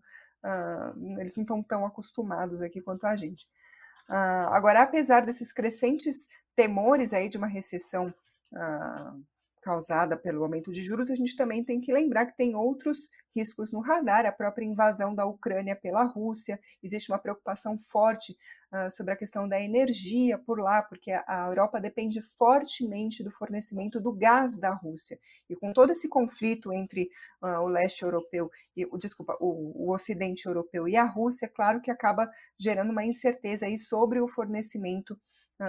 uh, 0.43 1.19
eles 1.19 1.36
não 1.36 1.43
estão 1.43 1.62
tão 1.62 1.86
acostumados 1.86 2.62
aqui 2.62 2.82
quanto 2.82 3.06
a 3.06 3.15
gente. 3.15 3.47
Uh, 4.10 4.50
agora, 4.52 4.82
apesar 4.82 5.22
desses 5.22 5.52
crescentes 5.52 6.28
temores 6.56 7.13
aí 7.13 7.30
de 7.30 7.38
uma 7.38 7.48
recessão 7.48 8.13
uh, 8.54 9.24
causada 9.70 10.18
pelo 10.18 10.44
aumento 10.44 10.72
de 10.74 10.82
juros, 10.82 11.12
a 11.12 11.16
gente 11.16 11.36
também 11.36 11.64
tem 11.64 11.80
que 11.80 11.94
lembrar 11.94 12.26
que 12.26 12.36
tem 12.36 12.56
outros 12.56 13.12
riscos 13.36 13.72
no 13.72 13.82
radar, 13.82 14.26
a 14.26 14.32
própria 14.32 14.66
invasão 14.66 15.14
da 15.14 15.28
Ucrânia 15.28 15.76
pela 15.76 16.04
Rússia, 16.04 16.60
existe 16.82 17.12
uma 17.12 17.20
preocupação 17.20 17.78
forte 17.78 18.36
uh, 18.74 18.90
sobre 18.90 19.14
a 19.14 19.16
questão 19.16 19.48
da 19.48 19.62
energia 19.62 20.40
por 20.40 20.60
lá, 20.60 20.82
porque 20.82 21.12
a 21.12 21.46
Europa 21.48 21.80
depende 21.80 22.20
fortemente 22.20 23.24
do 23.24 23.30
fornecimento 23.30 24.02
do 24.02 24.12
gás 24.12 24.58
da 24.58 24.74
Rússia. 24.74 25.20
E 25.48 25.56
com 25.56 25.72
todo 25.72 25.92
esse 25.92 26.10
conflito 26.10 26.74
entre 26.74 27.08
uh, 27.44 27.62
o 27.62 27.68
leste 27.68 28.02
europeu 28.02 28.50
e 28.76 28.86
o 28.86 28.98
desculpa, 28.98 29.38
o, 29.40 29.86
o 29.88 29.94
ocidente 29.94 30.48
europeu 30.48 30.88
e 30.88 30.96
a 30.96 31.04
Rússia, 31.04 31.46
é 31.46 31.50
claro 31.50 31.80
que 31.80 31.92
acaba 31.92 32.28
gerando 32.58 32.92
uma 32.92 33.06
incerteza 33.06 33.68
aí 33.68 33.78
sobre 33.78 34.20
o 34.20 34.28
fornecimento 34.28 35.16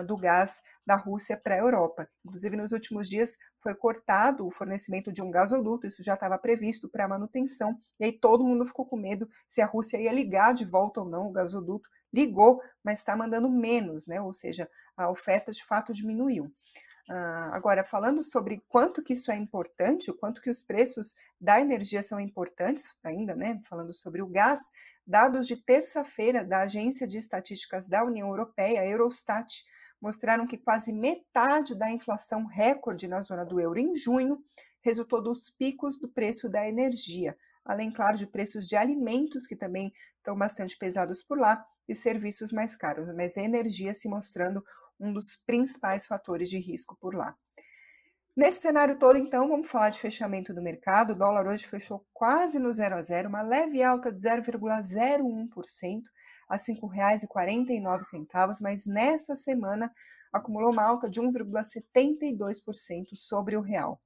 do 0.07 0.17
gás 0.17 0.63
da 0.87 0.95
Rússia 0.95 1.37
para 1.37 1.57
a 1.57 1.59
Europa. 1.59 2.09
Inclusive, 2.25 2.57
nos 2.57 2.73
últimos 2.73 3.09
dias 3.09 3.37
foi 3.57 3.75
cortado 3.75 4.47
o 4.47 4.51
fornecimento 4.51 5.13
de 5.13 5.21
um 5.21 5.31
gasoduto, 5.31 5.87
isso 5.87 6.03
já 6.03 6.15
estava 6.15 6.39
previsto 6.39 6.89
para 6.89 7.09
manutenção, 7.09 7.77
e 7.99 8.05
aí 8.05 8.13
todo 8.13 8.45
mundo 8.45 8.65
ficou 8.65 8.87
com 8.87 8.97
medo 8.97 9.29
se 9.49 9.61
a 9.61 9.67
Rússia 9.67 10.01
ia 10.01 10.13
ligar 10.13 10.55
de 10.55 10.65
volta 10.65 11.01
ou 11.01 11.09
não 11.09 11.27
o 11.27 11.33
gasoduto. 11.33 11.89
Ligou, 12.13 12.61
mas 12.83 12.99
está 12.99 13.17
mandando 13.17 13.49
menos, 13.49 14.07
né? 14.07 14.21
ou 14.21 14.33
seja, 14.33 14.69
a 14.97 15.09
oferta 15.09 15.53
de 15.53 15.65
fato 15.65 15.93
diminuiu. 15.93 16.53
Uh, 17.11 17.51
agora, 17.51 17.83
falando 17.83 18.23
sobre 18.23 18.63
quanto 18.69 19.03
que 19.03 19.15
isso 19.15 19.33
é 19.33 19.37
importante, 19.37 20.13
o 20.13 20.15
quanto 20.15 20.41
que 20.41 20.49
os 20.49 20.63
preços 20.63 21.17
da 21.41 21.61
energia 21.61 22.05
são 22.05 22.21
importantes, 22.21 22.95
ainda, 23.03 23.35
né? 23.35 23.61
Falando 23.69 23.93
sobre 23.93 24.23
o 24.23 24.29
gás, 24.29 24.61
dados 25.05 25.49
de 25.49 25.57
terça-feira 25.57 26.45
da 26.45 26.61
Agência 26.61 27.09
de 27.09 27.19
Estatísticas 27.19 27.89
da 27.89 28.05
União 28.05 28.29
Europeia, 28.29 28.87
Eurostat, 28.87 29.65
mostraram 30.01 30.47
que 30.47 30.59
quase 30.59 30.93
metade 30.93 31.75
da 31.75 31.91
inflação 31.91 32.47
recorde 32.47 33.07
na 33.07 33.21
zona 33.21 33.45
do 33.45 33.61
euro 33.61 33.79
em 33.79 33.95
junho 33.95 34.43
resultou 34.83 35.23
dos 35.23 35.51
picos 35.51 35.99
do 35.99 36.09
preço 36.09 36.49
da 36.49 36.67
energia, 36.67 37.37
além, 37.65 37.91
claro, 37.91 38.17
de 38.17 38.27
preços 38.27 38.67
de 38.67 38.77
alimentos, 38.77 39.47
que 39.47 39.55
também 39.55 39.93
estão 40.17 40.37
bastante 40.37 40.77
pesados 40.77 41.23
por 41.23 41.39
lá, 41.39 41.65
e 41.91 41.95
serviços 41.95 42.53
mais 42.53 42.77
caros, 42.77 43.13
mas 43.15 43.37
energia 43.37 43.93
se 43.93 44.09
mostrando 44.09 44.65
um 44.99 45.13
dos 45.13 45.37
principais 45.45 46.07
fatores 46.07 46.49
de 46.49 46.59
risco 46.59 46.97
por 47.01 47.15
lá. 47.15 47.37
Nesse 48.41 48.63
cenário 48.63 48.99
todo, 48.99 49.19
então, 49.19 49.51
vamos 49.51 49.71
falar 49.71 49.91
de 49.91 50.01
fechamento 50.01 50.55
do 50.55 50.63
mercado. 50.63 51.11
O 51.11 51.15
dólar 51.15 51.47
hoje 51.47 51.67
fechou 51.67 52.07
quase 52.11 52.59
no 52.59 52.73
zero 52.73 52.95
a 52.95 53.03
zero, 53.03 53.29
uma 53.29 53.43
leve 53.43 53.83
alta 53.83 54.11
de 54.11 54.19
0,01% 54.19 56.01
a 56.49 56.57
R$ 56.57 56.63
5,49, 56.63 58.61
mas 58.63 58.87
nessa 58.87 59.37
semana 59.37 59.93
acumulou 60.33 60.73
uma 60.73 60.83
alta 60.83 61.11
de 61.11 61.21
1,72% 61.21 63.15
sobre 63.15 63.59
o 63.59 63.61
real. 63.61 64.01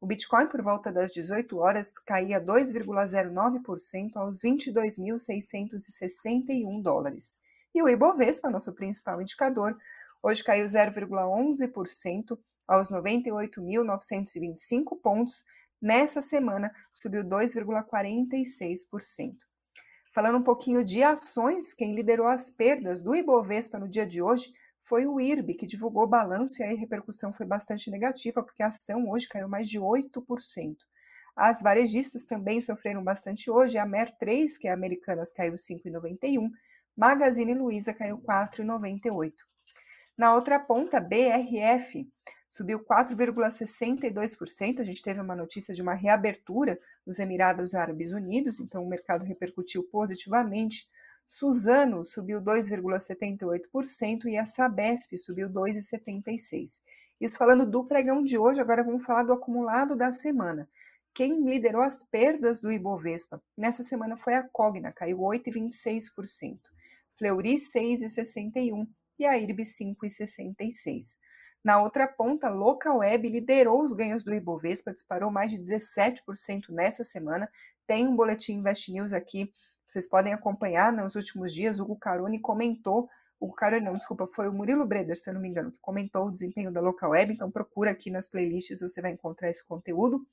O 0.00 0.06
Bitcoin, 0.06 0.46
por 0.46 0.62
volta 0.62 0.92
das 0.92 1.10
18 1.10 1.58
horas, 1.58 1.98
caía 2.06 2.40
2,09% 2.40 4.10
aos 4.14 4.42
22.661 4.42 6.80
dólares. 6.80 7.40
E 7.74 7.82
o 7.82 7.88
Ibovespa, 7.88 8.48
nosso 8.48 8.72
principal 8.74 9.20
indicador, 9.20 9.76
hoje 10.22 10.44
caiu 10.44 10.66
0,11% 10.66 12.38
aos 12.72 12.90
98.925 12.90 14.98
pontos. 15.02 15.44
Nessa 15.80 16.20
semana, 16.22 16.72
subiu 16.92 17.22
2,46%. 17.22 19.36
Falando 20.14 20.38
um 20.38 20.42
pouquinho 20.42 20.84
de 20.84 21.02
ações, 21.02 21.74
quem 21.74 21.94
liderou 21.94 22.26
as 22.26 22.48
perdas 22.48 23.02
do 23.02 23.14
Ibovespa 23.14 23.78
no 23.78 23.88
dia 23.88 24.06
de 24.06 24.22
hoje 24.22 24.50
foi 24.80 25.06
o 25.06 25.20
IRB, 25.20 25.52
que 25.54 25.66
divulgou 25.66 26.04
o 26.04 26.08
balanço 26.08 26.62
e 26.62 26.64
a 26.64 26.68
repercussão 26.68 27.30
foi 27.32 27.46
bastante 27.46 27.90
negativa, 27.90 28.42
porque 28.42 28.62
a 28.62 28.68
ação 28.68 29.08
hoje 29.08 29.28
caiu 29.28 29.48
mais 29.48 29.68
de 29.68 29.78
8%. 29.78 30.76
As 31.36 31.62
varejistas 31.62 32.24
também 32.24 32.60
sofreram 32.60 33.02
bastante 33.02 33.50
hoje, 33.50 33.78
a 33.78 33.86
Mer3, 33.86 34.58
que 34.58 34.68
é 34.68 34.72
Americanas, 34.72 35.32
caiu 35.32 35.54
5,91%, 35.54 36.50
Magazine 36.96 37.54
Luiza 37.54 37.94
caiu 37.94 38.18
4,98%. 38.18 39.32
Na 40.16 40.34
outra 40.34 40.60
ponta, 40.60 41.00
BRF 41.00 42.06
subiu 42.52 42.78
4,62%. 42.80 44.80
A 44.80 44.84
gente 44.84 45.02
teve 45.02 45.22
uma 45.22 45.34
notícia 45.34 45.72
de 45.72 45.80
uma 45.80 45.94
reabertura 45.94 46.78
dos 47.06 47.18
Emirados 47.18 47.74
Árabes 47.74 48.12
Unidos, 48.12 48.60
então 48.60 48.84
o 48.84 48.88
mercado 48.88 49.24
repercutiu 49.24 49.82
positivamente 49.84 50.86
Suzano 51.24 52.04
subiu 52.04 52.42
2,78% 52.42 54.26
e 54.26 54.36
a 54.36 54.44
Sabesp 54.44 55.16
subiu 55.16 55.48
2,76%. 55.48 56.82
Isso 57.18 57.38
falando 57.38 57.64
do 57.64 57.86
pregão 57.86 58.22
de 58.22 58.36
hoje, 58.36 58.60
agora 58.60 58.84
vamos 58.84 59.04
falar 59.04 59.22
do 59.22 59.32
acumulado 59.32 59.96
da 59.96 60.12
semana. 60.12 60.68
Quem 61.14 61.42
liderou 61.44 61.80
as 61.80 62.02
perdas 62.02 62.60
do 62.60 62.70
Ibovespa 62.70 63.42
nessa 63.56 63.82
semana 63.82 64.18
foi 64.18 64.34
a 64.34 64.42
Cogna, 64.42 64.92
caiu 64.92 65.20
8,26%. 65.20 66.58
Fleury 67.08 67.54
6,61% 67.54 68.86
e 69.18 69.24
a 69.24 69.38
IRB 69.38 69.62
5,66%. 69.62 71.18
Na 71.64 71.80
outra 71.80 72.08
ponta, 72.08 72.50
Localweb 72.50 73.28
liderou 73.28 73.82
os 73.82 73.92
ganhos 73.92 74.24
do 74.24 74.34
Ibovespa, 74.34 74.92
disparou 74.92 75.30
mais 75.30 75.52
de 75.52 75.58
17% 75.58 76.70
nessa 76.70 77.04
semana. 77.04 77.48
Tem 77.86 78.06
um 78.06 78.16
boletim 78.16 78.54
Invest 78.54 78.90
News 78.90 79.12
aqui 79.12 79.52
vocês 79.92 80.08
podem 80.08 80.32
acompanhar 80.32 80.90
nos 80.90 81.16
últimos 81.16 81.52
dias, 81.52 81.78
o 81.78 81.82
Hugo 81.82 81.96
Caroni 81.96 82.40
comentou, 82.40 83.10
o 83.38 83.52
Caroni 83.52 83.84
não, 83.84 83.94
desculpa, 83.94 84.26
foi 84.26 84.48
o 84.48 84.52
Murilo 84.52 84.86
Breder, 84.86 85.14
se 85.14 85.28
eu 85.28 85.34
não 85.34 85.40
me 85.42 85.50
engano, 85.50 85.70
que 85.70 85.78
comentou 85.80 86.26
o 86.26 86.30
desempenho 86.30 86.72
da 86.72 86.80
Local 86.80 87.10
Web, 87.10 87.34
então 87.34 87.50
procura 87.50 87.90
aqui 87.90 88.10
nas 88.10 88.26
playlists, 88.26 88.80
você 88.80 89.02
vai 89.02 89.10
encontrar 89.10 89.50
esse 89.50 89.62
conteúdo. 89.62 90.26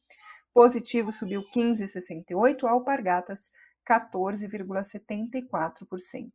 Positivo 0.53 1.11
subiu 1.11 1.43
15,68, 1.53 2.63
Alpargatas 2.63 3.51
14,74%. 3.85 6.31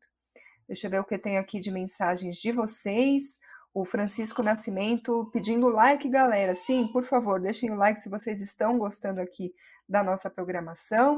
Deixa 0.69 0.87
eu 0.87 0.91
ver 0.91 1.01
o 1.01 1.05
que 1.05 1.17
tem 1.17 1.39
aqui 1.39 1.61
de 1.61 1.71
mensagens 1.71 2.37
de 2.37 2.53
vocês. 2.53 3.39
O 3.77 3.85
Francisco 3.85 4.41
Nascimento 4.41 5.29
pedindo 5.33 5.69
like, 5.69 6.09
galera. 6.09 6.55
Sim, 6.55 6.87
por 6.93 7.03
favor, 7.03 7.41
deixem 7.41 7.73
o 7.73 7.75
like 7.75 7.99
se 7.99 8.09
vocês 8.09 8.41
estão 8.41 8.79
gostando 8.79 9.21
aqui 9.21 9.53
da 9.89 10.01
nossa 10.01 10.31
programação. 10.31 11.17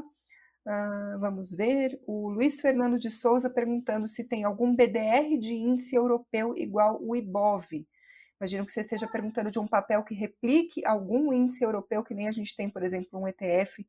Uh, 0.66 1.20
vamos 1.20 1.50
ver. 1.50 2.00
O 2.06 2.30
Luiz 2.30 2.58
Fernando 2.58 2.98
de 2.98 3.10
Souza 3.10 3.50
perguntando 3.50 4.08
se 4.08 4.24
tem 4.24 4.42
algum 4.42 4.74
BDR 4.74 5.38
de 5.38 5.52
índice 5.52 5.94
europeu 5.96 6.54
igual 6.56 6.98
o 7.02 7.14
IBOV. 7.14 7.86
Imagino 8.40 8.64
que 8.64 8.72
você 8.72 8.80
esteja 8.80 9.06
perguntando 9.06 9.50
de 9.50 9.58
um 9.58 9.68
papel 9.68 10.02
que 10.02 10.14
replique 10.14 10.80
algum 10.86 11.34
índice 11.34 11.62
europeu, 11.62 12.02
que 12.02 12.14
nem 12.14 12.26
a 12.26 12.32
gente 12.32 12.56
tem, 12.56 12.70
por 12.70 12.82
exemplo, 12.82 13.20
um 13.20 13.28
ETF 13.28 13.86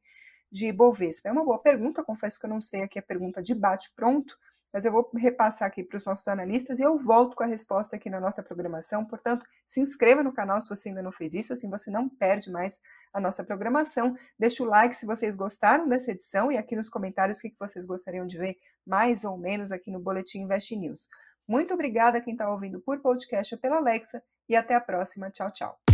de 0.52 0.68
Ibovespa. 0.68 1.30
É 1.30 1.32
uma 1.32 1.46
boa 1.46 1.62
pergunta, 1.62 2.04
confesso 2.04 2.38
que 2.38 2.46
eu 2.46 2.50
não 2.50 2.60
sei 2.60 2.82
aqui 2.82 3.00
a 3.00 3.02
pergunta 3.02 3.42
de 3.42 3.56
bate-pronto, 3.56 4.38
mas 4.74 4.86
eu 4.86 4.92
vou 4.92 5.10
repassar 5.16 5.68
aqui 5.68 5.84
para 5.84 5.98
os 5.98 6.06
nossos 6.06 6.28
analistas 6.28 6.80
e 6.80 6.84
eu 6.84 6.98
volto 6.98 7.36
com 7.36 7.44
a 7.44 7.48
resposta 7.48 7.96
aqui 7.96 8.10
na 8.10 8.20
nossa 8.20 8.44
programação. 8.44 9.06
Portanto, 9.06 9.46
se 9.66 9.80
inscreva 9.80 10.24
no 10.24 10.34
canal 10.34 10.60
se 10.62 10.70
você 10.70 10.90
ainda 10.90 11.02
não 11.02 11.12
fez 11.12 11.34
isso, 11.34 11.54
assim 11.54 11.70
você 11.70 11.90
não 11.90 12.10
perde 12.10 12.52
mais 12.52 12.80
a 13.14 13.20
nossa 13.20 13.44
programação. 13.44 14.16
Deixa 14.38 14.64
o 14.64 14.66
like 14.66 14.96
se 14.96 15.06
vocês 15.06 15.36
gostaram 15.36 15.88
dessa 15.88 16.12
edição 16.12 16.52
e 16.52 16.58
aqui 16.58 16.76
nos 16.76 16.90
comentários 16.90 17.40
o 17.40 17.42
que 17.42 17.56
vocês 17.60 17.86
gostariam 17.86 18.26
de 18.26 18.38
ver 18.38 18.56
mais 18.86 19.24
ou 19.24 19.38
menos 19.38 19.72
aqui 19.72 19.92
no 19.92 20.00
Boletim 20.00 20.40
Invest 20.40 20.76
News. 20.76 21.08
Muito 21.48 21.74
obrigada 21.74 22.18
a 22.18 22.22
quem 22.22 22.34
está 22.34 22.52
ouvindo 22.52 22.82
por 22.82 23.02
podcast 23.02 23.56
ou 23.56 23.62
pela 23.62 23.78
Alexa 23.78 24.22
e 24.50 24.56
até 24.56 24.76
a 24.76 24.82
próxima. 24.82 25.32
Tchau, 25.32 25.52
tchau. 25.52 25.87